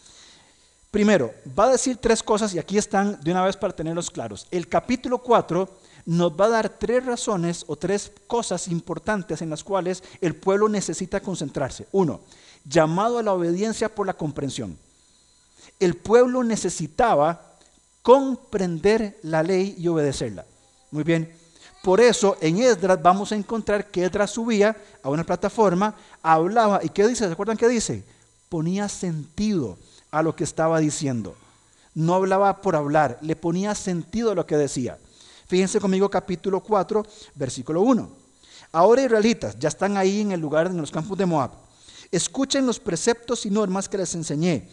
[0.91, 4.49] Primero, va a decir tres cosas y aquí están de una vez para tenerlos claros.
[4.51, 5.69] El capítulo 4
[6.07, 10.69] nos va a dar tres razones o tres cosas importantes en las cuales el pueblo
[10.69, 11.87] necesita concentrarse.
[11.93, 12.21] Uno,
[12.65, 14.77] llamado a la obediencia por la comprensión.
[15.79, 17.57] El pueblo necesitaba
[18.03, 20.45] comprender la ley y obedecerla.
[20.91, 21.33] Muy bien,
[21.83, 26.91] por eso en Esdras vamos a encontrar que Esdras subía a una plataforma, hablaba, ¿y
[26.91, 27.27] qué dice?
[27.27, 28.05] ¿Se acuerdan qué dice?
[28.49, 29.79] Ponía sentido
[30.11, 31.35] a lo que estaba diciendo.
[31.95, 34.99] No hablaba por hablar, le ponía sentido a lo que decía.
[35.47, 38.11] Fíjense conmigo capítulo 4, versículo 1.
[38.73, 41.51] Ahora israelitas, ya están ahí en el lugar, en los campos de Moab.
[42.13, 44.69] Escuchen los preceptos y normas que les enseñé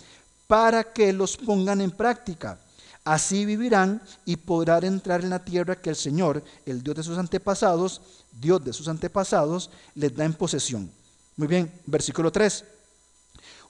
[0.45, 2.59] para que los pongan en práctica
[3.07, 7.17] Así vivirán y podrán entrar en la tierra que el Señor, el Dios de sus
[7.17, 8.01] antepasados,
[8.37, 10.91] Dios de sus antepasados, les da en posesión.
[11.37, 12.65] Muy bien, versículo 3.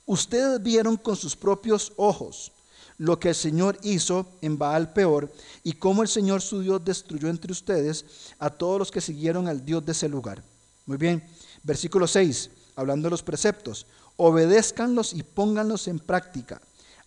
[0.08, 2.52] Ustedes vieron con sus propios ojos
[2.98, 5.32] lo que el Señor hizo en Baal peor
[5.64, 8.06] y cómo el Señor su Dios destruyó entre ustedes
[8.40, 10.42] a todos los que siguieron al Dios de ese lugar.
[10.88, 11.24] Muy bien,
[11.62, 16.60] versículo 6, hablando de los preceptos, obedézcanlos y pónganlos en práctica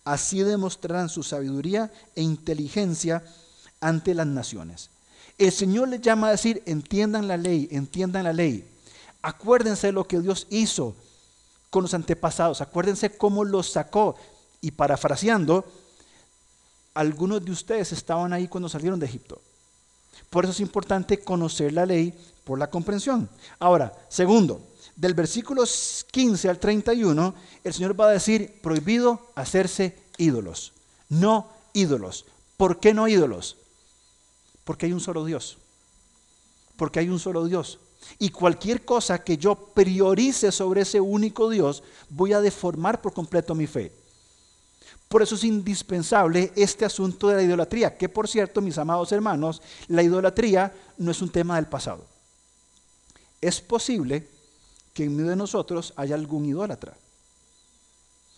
[0.03, 3.23] Así demostrarán su sabiduría e inteligencia
[3.79, 4.89] ante las naciones.
[5.37, 8.67] El Señor les llama a decir, entiendan la ley, entiendan la ley.
[9.21, 10.95] Acuérdense de lo que Dios hizo
[11.69, 14.15] con los antepasados, acuérdense cómo los sacó.
[14.61, 15.65] Y parafraseando,
[16.93, 19.41] algunos de ustedes estaban ahí cuando salieron de Egipto.
[20.29, 23.29] Por eso es importante conocer la ley por la comprensión.
[23.59, 24.61] Ahora, segundo,
[25.01, 25.63] del versículo
[26.11, 27.33] 15 al 31,
[27.63, 30.73] el Señor va a decir, prohibido hacerse ídolos.
[31.09, 32.25] No ídolos.
[32.55, 33.57] ¿Por qué no ídolos?
[34.63, 35.57] Porque hay un solo Dios.
[36.77, 37.79] Porque hay un solo Dios.
[38.19, 43.55] Y cualquier cosa que yo priorice sobre ese único Dios, voy a deformar por completo
[43.55, 43.91] mi fe.
[45.07, 49.63] Por eso es indispensable este asunto de la idolatría, que por cierto, mis amados hermanos,
[49.87, 52.05] la idolatría no es un tema del pasado.
[53.41, 54.27] Es posible
[54.93, 56.93] que en medio de nosotros haya algún idólatra.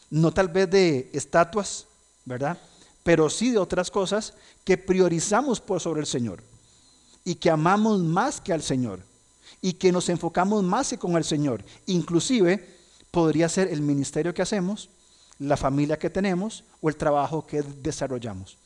[0.09, 1.87] No tal vez de estatuas,
[2.25, 2.57] ¿verdad?
[3.03, 6.41] Pero sí de otras cosas que priorizamos por sobre el Señor
[7.25, 8.99] y que amamos más que al Señor
[9.61, 11.63] y que nos enfocamos más que con el Señor.
[11.85, 12.67] Inclusive
[13.11, 14.89] podría ser el ministerio que hacemos,
[15.39, 18.57] la familia que tenemos o el trabajo que desarrollamos.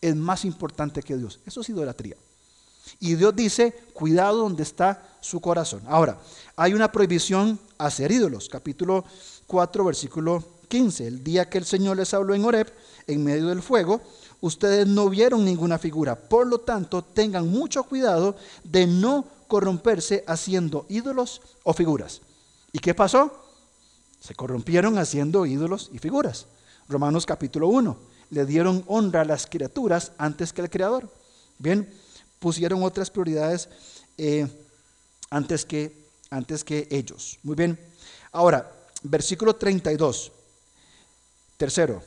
[0.00, 1.40] Es más importante que Dios.
[1.46, 2.16] Eso es idolatría.
[2.98, 5.82] Y Dios dice, cuidado donde está su corazón.
[5.86, 6.18] Ahora,
[6.56, 8.48] hay una prohibición a hacer ídolos.
[8.48, 9.04] Capítulo
[9.46, 11.06] 4, versículo 15.
[11.06, 12.72] El día que el Señor les habló en Horeb,
[13.06, 14.00] en medio del fuego,
[14.40, 16.16] ustedes no vieron ninguna figura.
[16.16, 22.22] Por lo tanto, tengan mucho cuidado de no corromperse haciendo ídolos o figuras.
[22.72, 23.44] ¿Y qué pasó?
[24.20, 26.46] Se corrompieron haciendo ídolos y figuras.
[26.88, 27.96] Romanos capítulo 1.
[28.30, 31.12] Le dieron honra a las criaturas antes que al Creador.
[31.58, 31.92] Bien,
[32.40, 33.68] pusieron otras prioridades
[34.18, 34.48] eh,
[35.30, 35.92] antes, que,
[36.30, 37.38] antes que ellos.
[37.44, 37.78] Muy bien.
[38.32, 38.72] Ahora,
[39.02, 40.32] versículo 32.
[41.56, 42.02] Tercero,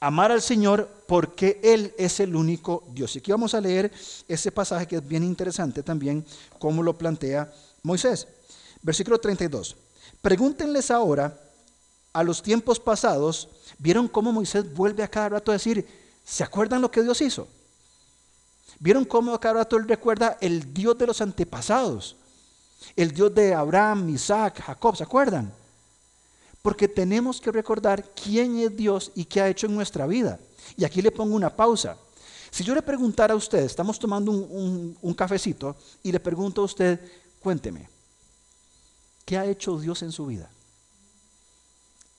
[0.00, 3.14] amar al Señor porque Él es el único Dios.
[3.14, 3.92] Y aquí vamos a leer
[4.28, 6.26] ese pasaje que es bien interesante también,
[6.58, 7.50] como lo plantea
[7.82, 8.26] Moisés.
[8.82, 9.76] Versículo 32.
[10.20, 11.40] Pregúntenles ahora
[12.12, 15.86] a los tiempos pasados, ¿vieron cómo Moisés vuelve a cada rato a decir,
[16.24, 17.46] ¿se acuerdan lo que Dios hizo?
[18.78, 22.16] ¿Vieron cómo a cada rato él recuerda el Dios de los antepasados?
[22.94, 25.52] El Dios de Abraham, Isaac, Jacob, ¿se acuerdan?
[26.62, 30.38] Porque tenemos que recordar quién es Dios y qué ha hecho en nuestra vida.
[30.76, 31.96] Y aquí le pongo una pausa.
[32.50, 36.64] Si yo le preguntara a usted, estamos tomando un, un cafecito, y le pregunto a
[36.64, 37.00] usted,
[37.40, 37.88] cuénteme,
[39.24, 40.50] ¿qué ha hecho Dios en su vida?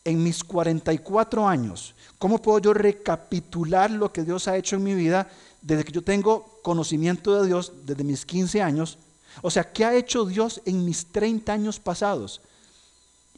[0.03, 4.95] En mis 44 años, ¿cómo puedo yo recapitular lo que Dios ha hecho en mi
[4.95, 5.29] vida
[5.61, 8.97] desde que yo tengo conocimiento de Dios, desde mis 15 años?
[9.41, 12.41] O sea, ¿qué ha hecho Dios en mis 30 años pasados?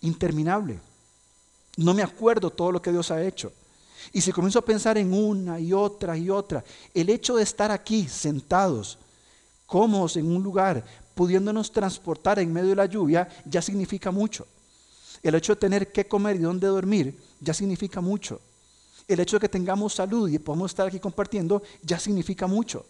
[0.01, 0.79] Interminable.
[1.77, 3.51] No me acuerdo todo lo que Dios ha hecho.
[4.13, 7.71] Y si comienzo a pensar en una y otra y otra, el hecho de estar
[7.71, 8.97] aquí sentados,
[9.65, 14.47] cómodos en un lugar, pudiéndonos transportar en medio de la lluvia, ya significa mucho.
[15.21, 18.39] El hecho de tener que comer y dónde dormir, ya significa mucho.
[19.10, 22.86] El hecho de que tengamos salud y podamos estar aquí compartiendo, ya significa mucho.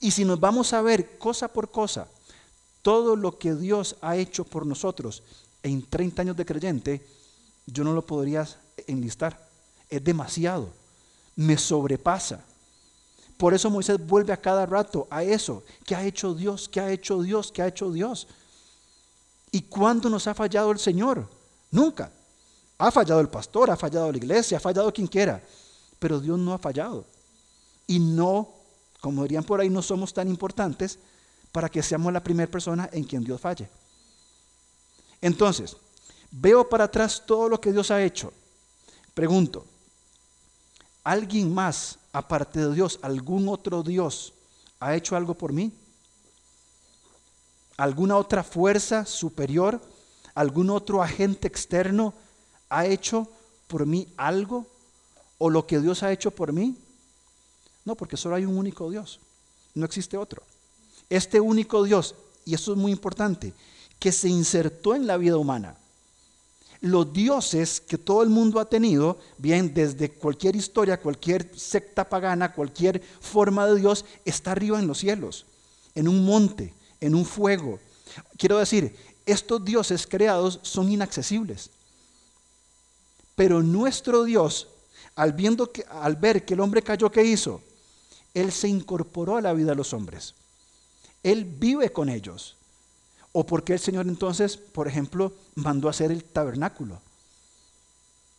[0.00, 2.08] Y si nos vamos a ver cosa por cosa,
[2.80, 5.22] todo lo que Dios ha hecho por nosotros
[5.62, 7.06] en 30 años de creyente,
[7.66, 8.48] yo no lo podría
[8.86, 9.46] enlistar.
[9.90, 10.70] Es demasiado.
[11.36, 12.42] Me sobrepasa.
[13.36, 15.62] Por eso Moisés vuelve a cada rato a eso.
[15.84, 16.66] ¿Qué ha hecho Dios?
[16.66, 17.52] ¿Qué ha hecho Dios?
[17.52, 18.26] ¿Qué ha hecho Dios?
[19.52, 21.28] ¿Y cuándo nos ha fallado el Señor?
[21.70, 22.10] Nunca.
[22.78, 25.42] Ha fallado el pastor, ha fallado la iglesia, ha fallado quien quiera.
[25.98, 27.04] Pero Dios no ha fallado.
[27.86, 28.58] Y no
[29.00, 30.98] como dirían por ahí, no somos tan importantes
[31.52, 33.68] para que seamos la primera persona en quien Dios falle.
[35.20, 35.76] Entonces,
[36.30, 38.32] veo para atrás todo lo que Dios ha hecho.
[39.14, 39.64] Pregunto,
[41.04, 44.32] ¿alguien más, aparte de Dios, algún otro Dios,
[44.80, 45.72] ha hecho algo por mí?
[47.76, 49.80] ¿Alguna otra fuerza superior,
[50.34, 52.12] algún otro agente externo
[52.68, 53.28] ha hecho
[53.66, 54.66] por mí algo?
[55.38, 56.76] ¿O lo que Dios ha hecho por mí?
[57.84, 59.20] No, porque solo hay un único Dios.
[59.74, 60.42] No existe otro.
[61.08, 63.54] Este único Dios, y eso es muy importante,
[63.98, 65.76] que se insertó en la vida humana.
[66.80, 72.52] Los dioses que todo el mundo ha tenido, bien desde cualquier historia, cualquier secta pagana,
[72.52, 75.46] cualquier forma de Dios, está arriba en los cielos,
[75.94, 77.80] en un monte, en un fuego.
[78.36, 78.94] Quiero decir,
[79.26, 81.70] estos dioses creados son inaccesibles.
[83.38, 84.66] Pero nuestro Dios,
[85.14, 87.62] al, viendo que, al ver que el hombre cayó, ¿qué hizo?
[88.34, 90.34] Él se incorporó a la vida de los hombres.
[91.22, 92.56] Él vive con ellos.
[93.30, 97.00] ¿O por qué el Señor entonces, por ejemplo, mandó a hacer el tabernáculo?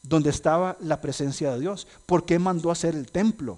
[0.04, 1.88] Donde estaba la presencia de Dios.
[2.06, 3.58] ¿Por qué mandó a hacer el templo?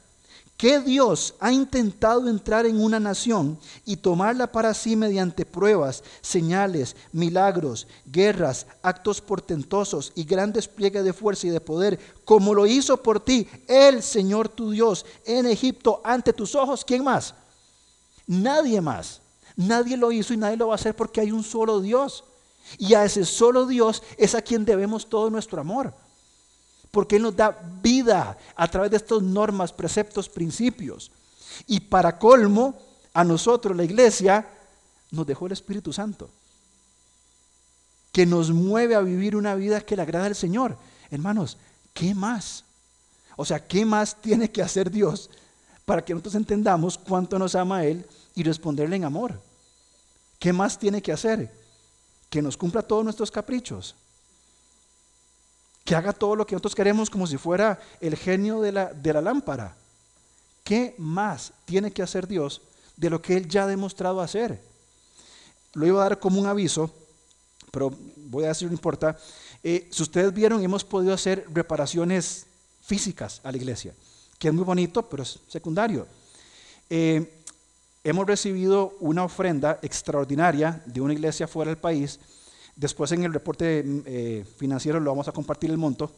[0.63, 6.95] ¿Qué Dios ha intentado entrar en una nación y tomarla para sí mediante pruebas, señales,
[7.11, 12.97] milagros, guerras, actos portentosos y gran despliegue de fuerza y de poder, como lo hizo
[12.97, 16.85] por ti el Señor tu Dios en Egipto ante tus ojos?
[16.85, 17.35] ¿Quién más?
[18.29, 19.21] Nadie más.
[19.57, 22.23] Nadie lo hizo y nadie lo va a hacer porque hay un solo Dios.
[22.79, 25.93] Y a ese solo Dios es a quien debemos todo nuestro amor
[26.93, 31.11] porque Él nos da vida a través de estas normas, preceptos, principios.
[31.67, 32.79] Y para colmo,
[33.15, 34.47] a nosotros, la iglesia,
[35.11, 36.29] nos dejó el Espíritu Santo,
[38.13, 40.77] que nos mueve a vivir una vida que le agrada al Señor.
[41.11, 41.57] Hermanos,
[41.95, 42.63] ¿qué más?
[43.37, 45.31] O sea, ¿qué más tiene que hacer Dios
[45.87, 49.41] para que nosotros entendamos cuánto nos ama Él y responderle en amor?
[50.39, 51.51] ¿Qué más tiene que hacer?
[52.29, 53.95] Que nos cumpla todos nuestros caprichos
[55.93, 59.13] que haga todo lo que nosotros queremos como si fuera el genio de la, de
[59.13, 59.77] la lámpara.
[60.65, 62.63] ¿Qué más tiene que hacer Dios
[62.97, 64.59] de lo que Él ya ha demostrado hacer?
[65.75, 66.91] Lo iba a dar como un aviso,
[67.71, 69.19] pero voy a decir, no importa.
[69.63, 72.47] Eh, si ustedes vieron, hemos podido hacer reparaciones
[72.81, 73.93] físicas a la iglesia,
[74.39, 76.07] que es muy bonito, pero es secundario.
[76.89, 77.45] Eh,
[78.03, 82.19] hemos recibido una ofrenda extraordinaria de una iglesia fuera del país
[82.77, 86.13] Después en el reporte mm, eh, financiero lo vamos a compartir el monto,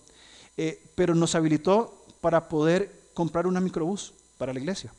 [0.57, 4.93] eh, pero nos habilitó para poder comprar una microbús para la iglesia.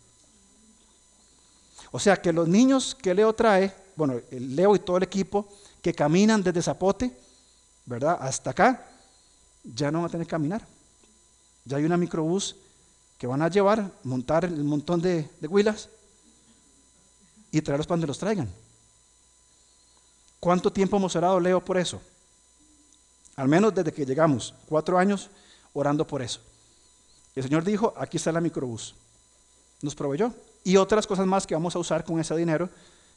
[1.91, 5.47] O sea que los niños que Leo trae, bueno, Leo y todo el equipo
[5.81, 7.15] que caminan desde Zapote,
[7.85, 8.17] ¿verdad?
[8.19, 8.85] Hasta acá,
[9.63, 10.65] ya no van a tener que caminar.
[11.63, 12.55] Ya hay una microbús
[13.17, 15.89] que van a llevar, montar el montón de, de huilas
[17.51, 18.49] y traerlos para donde los traigan.
[20.45, 21.99] ¿Cuánto tiempo hemos orado, Leo, por eso?
[23.35, 25.31] Al menos desde que llegamos, cuatro años
[25.73, 26.39] orando por eso.
[27.33, 28.93] el Señor dijo, aquí está la microbús.
[29.81, 30.31] Nos proveyó.
[30.63, 32.69] Y otras cosas más que vamos a usar con ese dinero.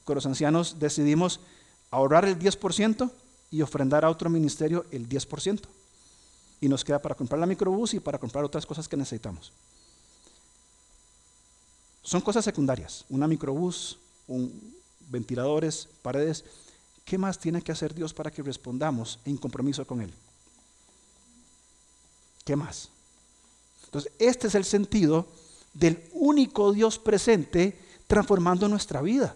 [0.07, 1.41] Con los ancianos decidimos
[1.91, 3.11] ahorrar el 10%
[3.51, 5.61] y ofrendar a otro ministerio el 10%.
[6.63, 9.53] Y nos queda para comprar la microbús y para comprar otras cosas que necesitamos.
[12.03, 13.05] Son cosas secundarias.
[13.11, 14.75] Una microbús, un,
[15.11, 16.47] ventiladores, paredes
[17.09, 20.13] ¿Qué más tiene que hacer Dios para que respondamos en compromiso con Él?
[22.45, 22.91] ¿Qué más?
[23.87, 25.27] Entonces, este es el sentido
[25.73, 29.35] del único Dios presente transformando nuestra vida.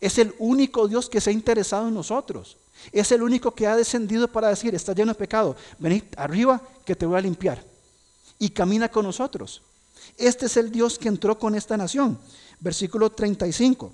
[0.00, 2.56] Es el único Dios que se ha interesado en nosotros.
[2.90, 6.96] Es el único que ha descendido para decir, está lleno de pecado, venid arriba que
[6.96, 7.62] te voy a limpiar.
[8.38, 9.60] Y camina con nosotros.
[10.16, 12.18] Este es el Dios que entró con esta nación.
[12.60, 13.92] Versículo 35.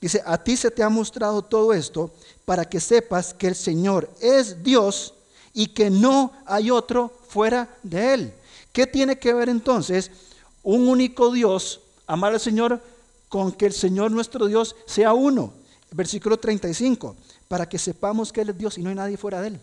[0.00, 2.10] Dice, a ti se te ha mostrado todo esto
[2.44, 5.14] para que sepas que el Señor es Dios
[5.54, 8.34] y que no hay otro fuera de Él.
[8.72, 10.10] ¿Qué tiene que ver entonces
[10.62, 12.82] un único Dios, amar al Señor,
[13.28, 15.52] con que el Señor nuestro Dios sea uno?
[15.90, 17.16] Versículo 35,
[17.48, 19.60] para que sepamos que Él es Dios y no hay nadie fuera de Él.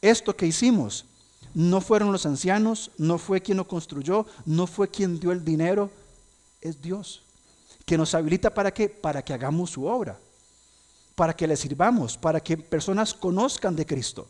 [0.00, 1.04] Esto que hicimos
[1.54, 5.90] no fueron los ancianos, no fue quien lo construyó, no fue quien dio el dinero,
[6.60, 7.22] es Dios
[7.90, 8.88] que nos habilita para qué?
[8.88, 10.16] Para que hagamos su obra,
[11.16, 14.28] para que le sirvamos, para que personas conozcan de Cristo.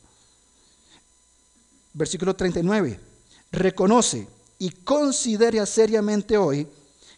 [1.93, 2.99] Versículo 39.
[3.53, 4.27] Reconoce
[4.59, 6.67] y considera seriamente hoy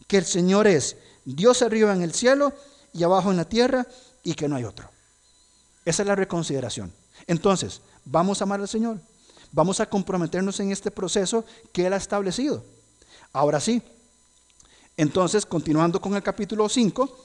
[0.09, 2.53] que el Señor es Dios arriba en el cielo
[2.93, 3.87] y abajo en la tierra
[4.25, 4.91] y que no hay otro.
[5.85, 6.93] Esa es la reconsideración.
[7.29, 8.99] Entonces, vamos a amar al Señor.
[9.53, 12.65] Vamos a comprometernos en este proceso que Él ha establecido.
[13.33, 13.81] Ahora sí,
[14.97, 17.19] entonces, continuando con el capítulo 5,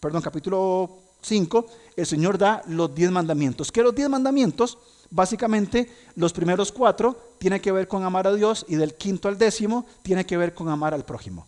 [0.00, 1.66] perdón, capítulo 5,
[1.96, 3.70] el Señor da los diez mandamientos.
[3.70, 4.78] Que los diez mandamientos,
[5.10, 9.38] básicamente, los primeros cuatro tienen que ver con amar a Dios y del quinto al
[9.38, 11.46] décimo tiene que ver con amar al prójimo.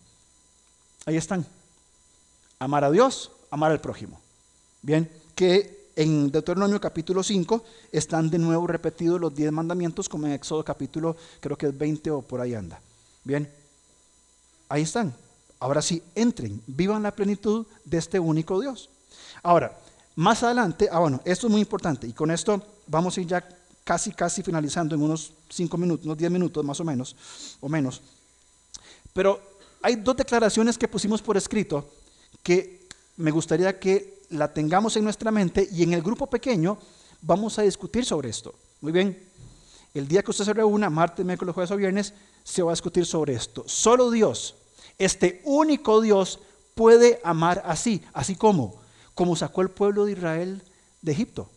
[1.05, 1.45] Ahí están.
[2.59, 4.19] Amar a Dios, amar al prójimo.
[4.81, 10.33] Bien, que en Deuteronomio capítulo 5 están de nuevo repetidos los diez mandamientos como en
[10.33, 12.79] Éxodo capítulo, creo que es 20 o por ahí anda.
[13.23, 13.51] Bien,
[14.69, 15.13] ahí están.
[15.65, 18.87] Ahora sí, entren, vivan la plenitud de este único Dios.
[19.41, 19.75] Ahora,
[20.15, 23.49] más adelante, ah bueno, esto es muy importante y con esto vamos a ir ya
[23.83, 27.15] casi, casi finalizando en unos 5 minutos, unos 10 minutos más o menos,
[27.61, 27.99] o menos.
[29.11, 29.41] Pero
[29.81, 31.89] hay dos declaraciones que pusimos por escrito
[32.43, 32.87] que
[33.17, 36.77] me gustaría que la tengamos en nuestra mente y en el grupo pequeño
[37.23, 38.53] vamos a discutir sobre esto.
[38.81, 39.19] Muy bien.
[39.95, 42.13] El día que usted se reúna, martes, miércoles, jueves o viernes,
[42.43, 43.63] se va a discutir sobre esto.
[43.65, 44.53] Solo Dios,
[44.97, 46.39] este único Dios,
[46.75, 48.75] puede amar así, así como,
[49.13, 50.61] como sacó el pueblo de Israel
[51.01, 51.49] de Egipto.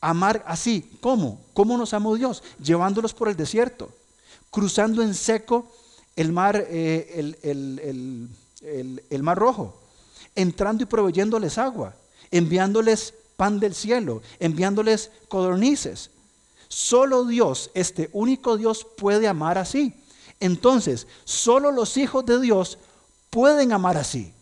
[0.00, 1.40] Amar así, ¿cómo?
[1.54, 2.42] ¿Cómo nos amó Dios?
[2.62, 3.90] Llevándolos por el desierto,
[4.50, 5.72] cruzando en seco
[6.14, 8.30] el mar, eh, el,
[9.10, 9.80] el mar rojo,
[10.34, 11.94] entrando y proveyéndoles agua,
[12.30, 16.10] enviándoles pan del cielo, enviándoles codornices.
[16.68, 19.94] Solo Dios, este único Dios, puede amar así.
[20.40, 22.78] Entonces, solo los hijos de Dios
[23.30, 24.32] pueden amar así,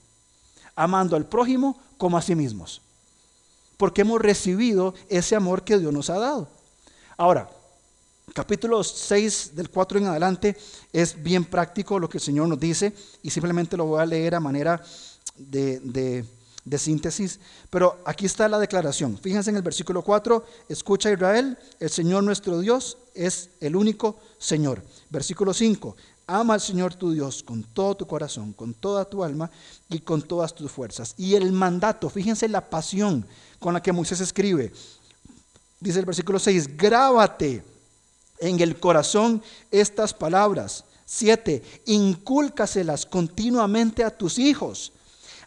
[0.74, 2.82] amando al prójimo como a sí mismos,
[3.76, 6.48] porque hemos recibido ese amor que Dios nos ha dado.
[7.16, 7.48] Ahora,
[8.32, 10.56] capítulo 6 del 4 en adelante
[10.92, 12.92] es bien práctico lo que el Señor nos dice
[13.22, 14.82] y simplemente lo voy a leer a manera
[15.36, 16.24] de, de
[16.64, 17.40] de síntesis,
[17.70, 19.18] pero aquí está la declaración.
[19.18, 24.82] Fíjense en el versículo 4, escucha Israel, el Señor nuestro Dios es el único Señor.
[25.10, 25.94] Versículo 5,
[26.26, 29.50] ama al Señor tu Dios con todo tu corazón, con toda tu alma
[29.90, 31.14] y con todas tus fuerzas.
[31.18, 33.26] Y el mandato, fíjense la pasión
[33.58, 34.72] con la que Moisés escribe.
[35.80, 37.62] Dice el versículo 6, grábate
[38.38, 40.84] en el corazón estas palabras.
[41.04, 41.62] 7.
[41.84, 44.92] Incúlcaselas continuamente a tus hijos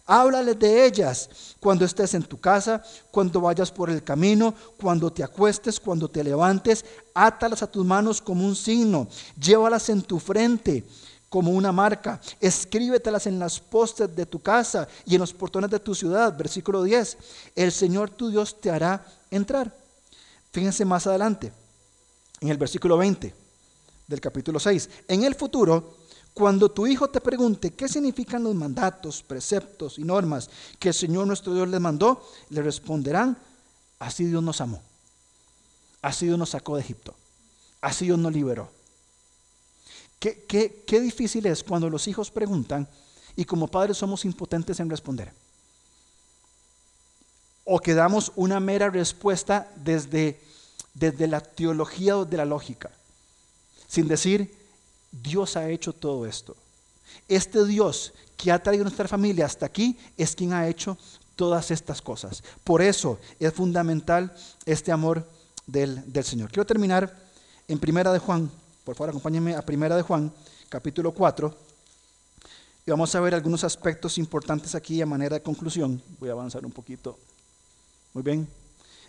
[0.09, 1.29] Háblales de ellas
[1.59, 2.81] cuando estés en tu casa,
[3.11, 6.85] cuando vayas por el camino, cuando te acuestes, cuando te levantes.
[7.13, 9.09] Átalas a tus manos como un signo.
[9.37, 10.85] Llévalas en tu frente
[11.27, 12.21] como una marca.
[12.39, 16.37] Escríbetelas en las postes de tu casa y en los portones de tu ciudad.
[16.37, 17.17] Versículo 10.
[17.53, 19.75] El Señor tu Dios te hará entrar.
[20.51, 21.51] Fíjense más adelante,
[22.39, 23.35] en el versículo 20
[24.07, 24.89] del capítulo 6.
[25.09, 25.96] En el futuro
[26.37, 31.25] cuando tu hijo te pregunte qué significan los mandatos, preceptos y normas que el Señor
[31.25, 33.35] nuestro Dios les mandó, le responderán,
[33.97, 34.79] así Dios nos amó,
[35.99, 37.15] así Dios nos sacó de Egipto,
[37.81, 38.69] así Dios nos liberó.
[40.19, 40.45] Qué,
[40.85, 42.87] qué difícil es cuando los hijos preguntan
[43.35, 45.33] y como padres somos impotentes en responder.
[47.63, 50.39] O que damos una mera respuesta desde,
[50.93, 52.91] desde la teología o de la lógica,
[53.87, 54.66] sin decir,
[55.11, 56.55] Dios ha hecho todo esto.
[57.27, 60.97] Este Dios que ha traído nuestra familia hasta aquí es quien ha hecho
[61.35, 62.43] todas estas cosas.
[62.63, 64.33] Por eso es fundamental
[64.65, 65.27] este amor
[65.65, 66.49] del, Señor.
[66.49, 67.15] Quiero terminar
[67.67, 68.49] en Primera de Juan.
[68.83, 70.31] Por favor, acompáñenme a Primera de Juan,
[70.69, 71.55] capítulo 4.
[72.85, 76.01] Y vamos a ver algunos aspectos importantes aquí a manera de conclusión.
[76.19, 77.17] Voy a avanzar un poquito.
[78.13, 78.66] Muy bien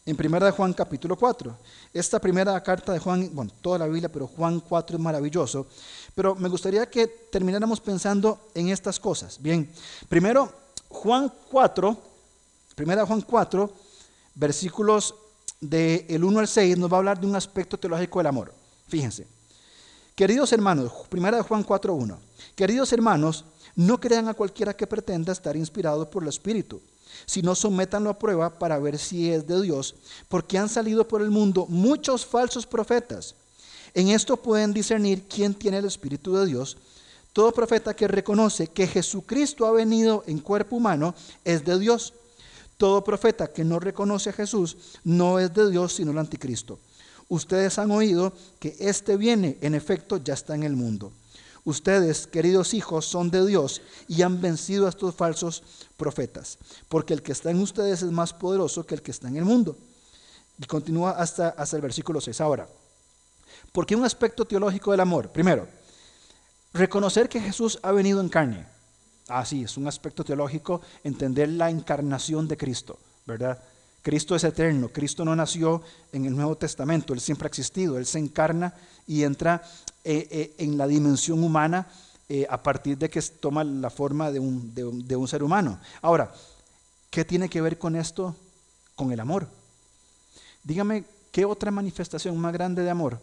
[0.09, 1.55] en Primera de Juan capítulo 4.
[1.93, 5.67] Esta primera carta de Juan, bueno, toda la Biblia, pero Juan 4 es maravilloso.
[6.15, 9.37] Pero me gustaría que termináramos pensando en estas cosas.
[9.39, 9.71] Bien,
[10.09, 10.51] primero,
[10.89, 11.95] Juan 4,
[12.75, 13.71] Primera de Juan 4,
[14.37, 15.15] versículos
[15.61, 18.55] del el 1 al 6, nos va a hablar de un aspecto teológico del amor.
[18.87, 19.27] Fíjense.
[20.15, 22.19] Queridos hermanos, Primera de Juan 4, 1.
[22.57, 23.45] Queridos hermanos,
[23.77, 26.81] no crean a cualquiera que pretenda estar inspirado por el Espíritu
[27.27, 29.95] si no sométanlo a prueba para ver si es de Dios,
[30.29, 33.35] porque han salido por el mundo muchos falsos profetas.
[33.95, 36.77] En esto pueden discernir quién tiene el Espíritu de Dios.
[37.33, 42.15] Todo profeta que reconoce que Jesucristo ha venido en cuerpo humano es de Dios.
[42.77, 46.79] Todo profeta que no reconoce a Jesús no es de Dios, sino el anticristo.
[47.29, 51.13] Ustedes han oído que este viene, en efecto, ya está en el mundo.
[51.69, 55.63] Ustedes, queridos hijos, son de Dios y han vencido a estos falsos
[55.99, 56.57] profetas,
[56.89, 59.45] porque el que está en ustedes es más poderoso que el que está en el
[59.45, 59.77] mundo.
[60.59, 62.41] Y continúa hasta, hasta el versículo 6.
[62.41, 62.67] Ahora,
[63.71, 65.29] ¿por qué un aspecto teológico del amor?
[65.29, 65.69] Primero,
[66.73, 68.65] reconocer que Jesús ha venido en carne.
[69.29, 73.63] Ah, sí, es un aspecto teológico entender la encarnación de Cristo, ¿verdad?
[74.09, 75.83] Cristo es eterno, Cristo no nació
[76.13, 78.73] en el Nuevo Testamento, Él siempre ha existido, Él se encarna
[79.07, 79.63] y entra
[80.03, 81.87] eh, eh, en la dimensión humana
[82.27, 85.79] eh, a partir de que toma la forma de un, de un ser humano.
[86.01, 86.33] Ahora,
[87.11, 88.35] ¿qué tiene que ver con esto?
[88.97, 89.47] Con el amor.
[90.65, 93.21] Dígame, ¿qué otra manifestación más grande de amor?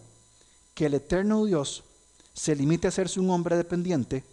[0.76, 1.84] Que el eterno Dios
[2.32, 4.24] se limite a hacerse un hombre dependiente,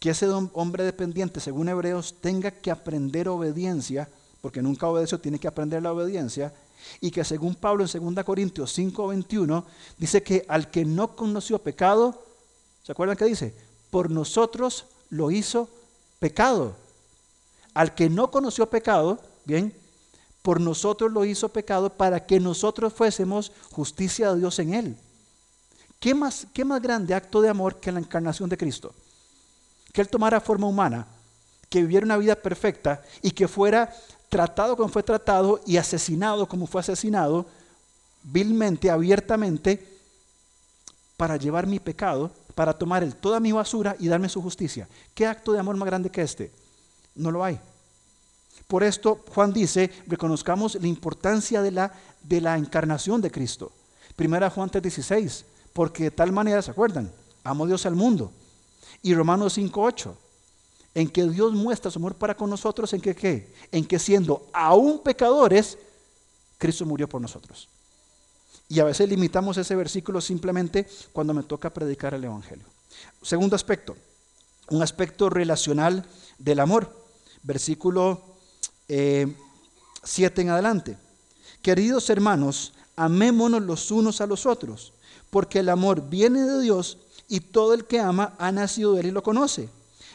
[0.00, 4.08] que ese hombre dependiente, según Hebreos, tenga que aprender obediencia,
[4.42, 6.52] porque nunca obedeció, tiene que aprender la obediencia,
[7.00, 9.64] y que según Pablo en 2 Corintios 5:21
[9.96, 12.22] dice que al que no conoció pecado,
[12.82, 13.54] ¿se acuerdan qué dice?
[13.90, 15.70] Por nosotros lo hizo
[16.18, 16.74] pecado.
[17.72, 19.72] Al que no conoció pecado, bien,
[20.42, 24.96] por nosotros lo hizo pecado para que nosotros fuésemos justicia de Dios en él.
[26.00, 28.92] ¿Qué más, qué más grande acto de amor que la encarnación de Cristo?
[29.92, 31.06] Que Él tomara forma humana,
[31.68, 33.94] que viviera una vida perfecta y que fuera
[34.32, 37.44] tratado como fue tratado y asesinado como fue asesinado,
[38.22, 39.86] vilmente, abiertamente,
[41.18, 44.88] para llevar mi pecado, para tomar toda mi basura y darme su justicia.
[45.14, 46.50] ¿Qué acto de amor más grande que este?
[47.14, 47.60] No lo hay.
[48.66, 53.70] Por esto Juan dice, reconozcamos la importancia de la, de la encarnación de Cristo.
[54.16, 57.12] Primera Juan 3:16, porque de tal manera, ¿se acuerdan?
[57.44, 58.32] Amo Dios al mundo.
[59.02, 60.14] Y Romanos 5:8,
[60.94, 63.54] en que Dios muestra su amor para con nosotros, en que qué?
[63.70, 65.78] En que siendo aún pecadores,
[66.58, 67.68] Cristo murió por nosotros.
[68.68, 72.64] Y a veces limitamos ese versículo simplemente cuando me toca predicar el Evangelio.
[73.20, 73.96] Segundo aspecto,
[74.70, 76.06] un aspecto relacional
[76.38, 77.02] del amor.
[77.42, 78.22] Versículo
[78.86, 79.26] 7 eh,
[80.42, 80.96] en adelante.
[81.60, 84.92] Queridos hermanos, amémonos los unos a los otros,
[85.30, 89.06] porque el amor viene de Dios y todo el que ama ha nacido de él
[89.08, 89.68] y lo conoce.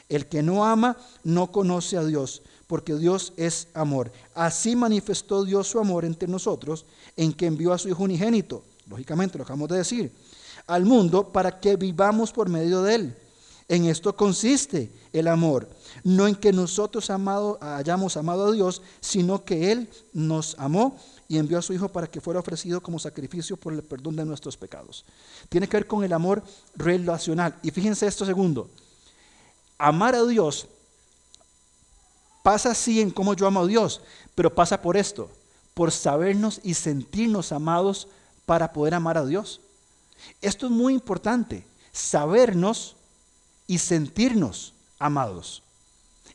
[0.10, 4.12] El que no ama no conoce a Dios, porque Dios es amor.
[4.34, 6.86] Así manifestó Dios su amor entre nosotros,
[7.16, 10.12] en que envió a su Hijo unigénito, lógicamente lo acabamos de decir,
[10.66, 13.18] al mundo para que vivamos por medio de él.
[13.70, 15.68] En esto consiste el amor,
[16.03, 20.97] no en que nosotros amado, hayamos amado a Dios, sino que Él nos amó
[21.28, 24.24] y envió a su Hijo para que fuera ofrecido como sacrificio por el perdón de
[24.24, 25.03] nuestros pecados.
[25.49, 26.43] Tiene que ver con el amor
[26.78, 27.55] relacional.
[27.62, 28.70] Y fíjense esto segundo,
[29.78, 30.68] amar a Dios
[32.44, 34.02] pasa así en cómo yo amo a Dios,
[34.34, 35.30] pero pasa por esto,
[35.74, 38.08] por sabernos y sentirnos amados
[38.46, 39.60] para poder amar a Dios.
[40.42, 42.96] Esto es muy importante, sabernos
[43.68, 45.62] y sentirnos amados.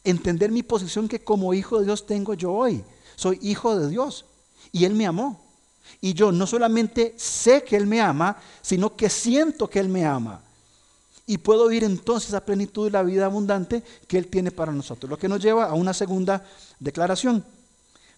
[0.05, 2.85] Entender mi posición que como hijo de Dios tengo yo hoy.
[3.17, 4.25] Soy hijo de Dios
[4.71, 5.41] y Él me amó.
[6.01, 10.05] Y yo no solamente sé que Él me ama, sino que siento que Él me
[10.05, 10.43] ama.
[11.27, 15.09] Y puedo vivir entonces a plenitud la vida abundante que Él tiene para nosotros.
[15.09, 16.45] Lo que nos lleva a una segunda
[16.81, 17.45] declaración.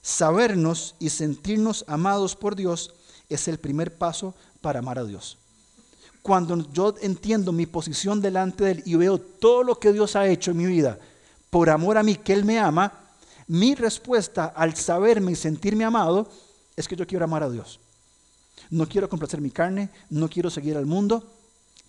[0.03, 2.95] Sabernos y sentirnos amados por Dios
[3.29, 5.39] es el primer paso para amar a Dios
[6.25, 10.27] cuando yo entiendo mi posición delante de Él y veo todo lo que Dios ha
[10.27, 10.99] hecho en mi vida
[11.51, 12.93] por amor a mí, que Él me ama,
[13.47, 16.27] mi respuesta al saberme y sentirme amado
[16.75, 17.79] es que yo quiero amar a Dios.
[18.71, 21.31] No quiero complacer mi carne, no quiero seguir al mundo,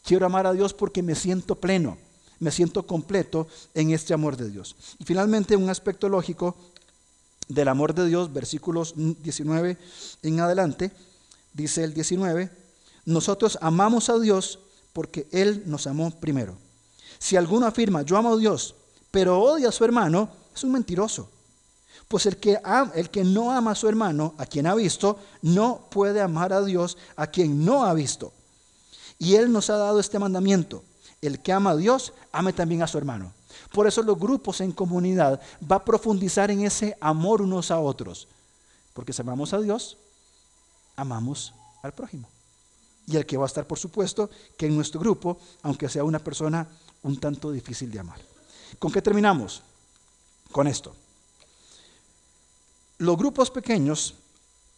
[0.06, 1.98] quiero amar a Dios porque me siento pleno,
[2.40, 4.76] me siento completo en este amor de Dios.
[5.00, 6.56] Y finalmente un aspecto lógico
[7.48, 9.78] del amor de Dios, versículos 19
[10.22, 10.92] en adelante,
[11.54, 12.50] dice el 19,
[13.06, 14.60] nosotros amamos a Dios
[14.94, 16.58] porque Él nos amó primero.
[17.20, 18.76] Si alguno afirma, yo amo a Dios,
[19.12, 21.30] pero odia a su hermano, es un mentiroso.
[22.08, 22.60] Pues el que,
[22.94, 26.64] el que no ama a su hermano, a quien ha visto, no puede amar a
[26.64, 28.34] Dios, a quien no ha visto.
[29.18, 30.84] Y Él nos ha dado este mandamiento.
[31.22, 33.34] El que ama a Dios, ame también a su hermano.
[33.72, 38.28] Por eso los grupos en comunidad va a profundizar en ese amor unos a otros.
[38.94, 39.98] Porque si amamos a Dios,
[40.96, 42.28] amamos al prójimo
[43.08, 46.20] y el que va a estar, por supuesto, que en nuestro grupo, aunque sea una
[46.20, 46.68] persona
[47.04, 48.20] un tanto difícil de amar.
[48.80, 49.62] ¿Con qué terminamos?
[50.52, 50.96] Con esto.
[52.98, 54.16] Los grupos pequeños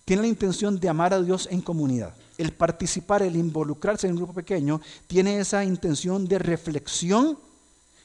[0.07, 2.13] tienen la intención de amar a Dios en comunidad.
[2.37, 7.37] El participar, el involucrarse en un grupo pequeño, tiene esa intención de reflexión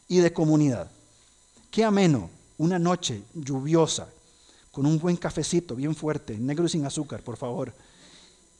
[0.08, 0.90] y de comunidad.
[1.70, 2.28] Qué ameno,
[2.58, 4.08] una noche lluviosa,
[4.72, 7.72] con un buen cafecito bien fuerte, negro y sin azúcar, por favor,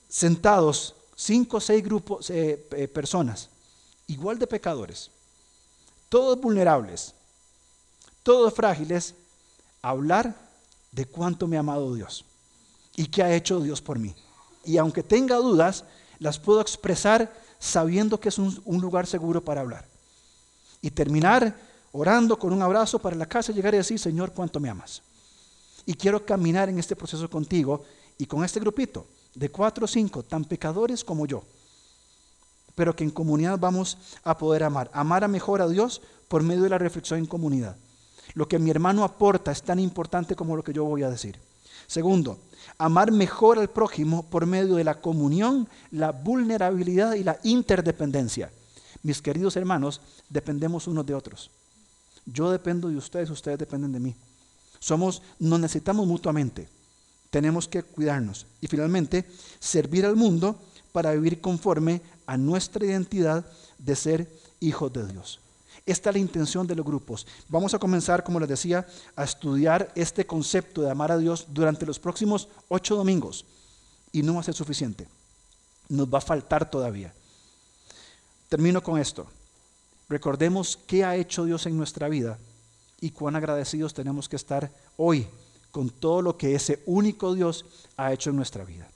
[0.09, 3.49] sentados cinco o seis grupos, eh, eh, personas,
[4.07, 5.11] igual de pecadores,
[6.09, 7.13] todos vulnerables,
[8.23, 9.17] todos frágiles,
[9.83, 10.33] hablar
[10.93, 12.25] de cuánto me ha amado Dios
[12.97, 14.15] y qué ha hecho Dios por mí.
[14.65, 15.85] Y aunque tenga dudas,
[16.19, 19.87] las puedo expresar sabiendo que es un, lugar seguro para hablar.
[20.81, 21.57] Y terminar
[21.93, 25.03] orando con un abrazo para la casa llegar y decir, Señor, cuánto me amas.
[25.87, 27.85] Y quiero caminar en este proceso contigo
[28.19, 31.43] y con este grupito de cuatro o cinco, tan pecadores como yo,
[32.75, 34.91] pero que en comunidad vamos a poder amar.
[34.93, 37.77] Amar a mejor a Dios por medio de la reflexión en comunidad.
[38.35, 41.39] Lo que mi hermano aporta es tan importante como lo que yo voy a decir.
[41.87, 42.39] Segundo,
[42.79, 48.51] amar mejor al prójimo por medio de la comunión, la vulnerabilidad y la interdependencia.
[49.03, 51.51] Mis queridos hermanos, dependemos unos de otros.
[52.25, 54.17] Yo dependo de ustedes, ustedes dependen de mí.
[54.79, 56.69] Somos, nos necesitamos mutuamente
[57.33, 58.47] tenemos que cuidarnos.
[58.61, 59.25] Y finalmente,
[59.59, 60.61] servir al mundo
[60.93, 63.47] para vivir conforme a nuestra identidad
[63.79, 65.41] de ser hijos de Dios.
[65.85, 67.27] Esta es la intención de los grupos.
[67.49, 71.87] Vamos a comenzar, como les decía, a estudiar este concepto de amar a Dios durante
[71.87, 73.45] los próximos ocho domingos.
[74.13, 75.09] Y no va a ser suficiente.
[75.89, 77.13] Nos va a faltar todavía.
[78.49, 79.27] Termino con esto.
[80.09, 82.39] Recordemos qué ha hecho Dios en nuestra vida
[83.01, 85.27] y cuán agradecidos tenemos que estar hoy
[85.73, 87.65] con todo lo que ese único Dios
[87.97, 88.92] ha hecho en nuestra vida.